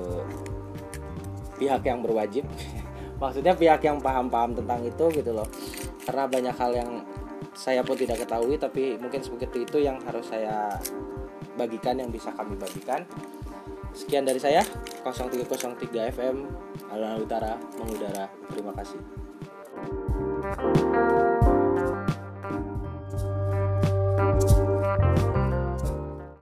pihak 1.57 1.81
yang 1.81 2.05
berwajib. 2.05 2.45
Maksudnya 3.21 3.57
pihak 3.57 3.81
yang 3.81 3.97
paham-paham 3.97 4.53
tentang 4.53 4.85
itu 4.85 5.05
gitu 5.17 5.33
loh. 5.33 5.49
Karena 6.05 6.29
banyak 6.29 6.55
hal 6.61 6.71
yang 6.77 6.91
saya 7.57 7.81
pun 7.81 7.97
tidak 7.97 8.21
ketahui 8.21 8.55
tapi 8.61 9.01
mungkin 9.01 9.25
seperti 9.25 9.65
itu 9.65 9.81
yang 9.81 9.97
harus 10.05 10.29
saya 10.29 10.77
bagikan 11.57 11.99
yang 11.99 12.13
bisa 12.13 12.31
kami 12.31 12.55
bagikan 12.55 13.03
sekian 13.95 14.23
dari 14.23 14.39
saya 14.39 14.63
0303 15.03 16.13
FM 16.15 16.37
Alun 16.91 17.23
Utara 17.23 17.59
mengudara 17.79 18.27
terima 18.51 18.71
kasih 18.75 18.99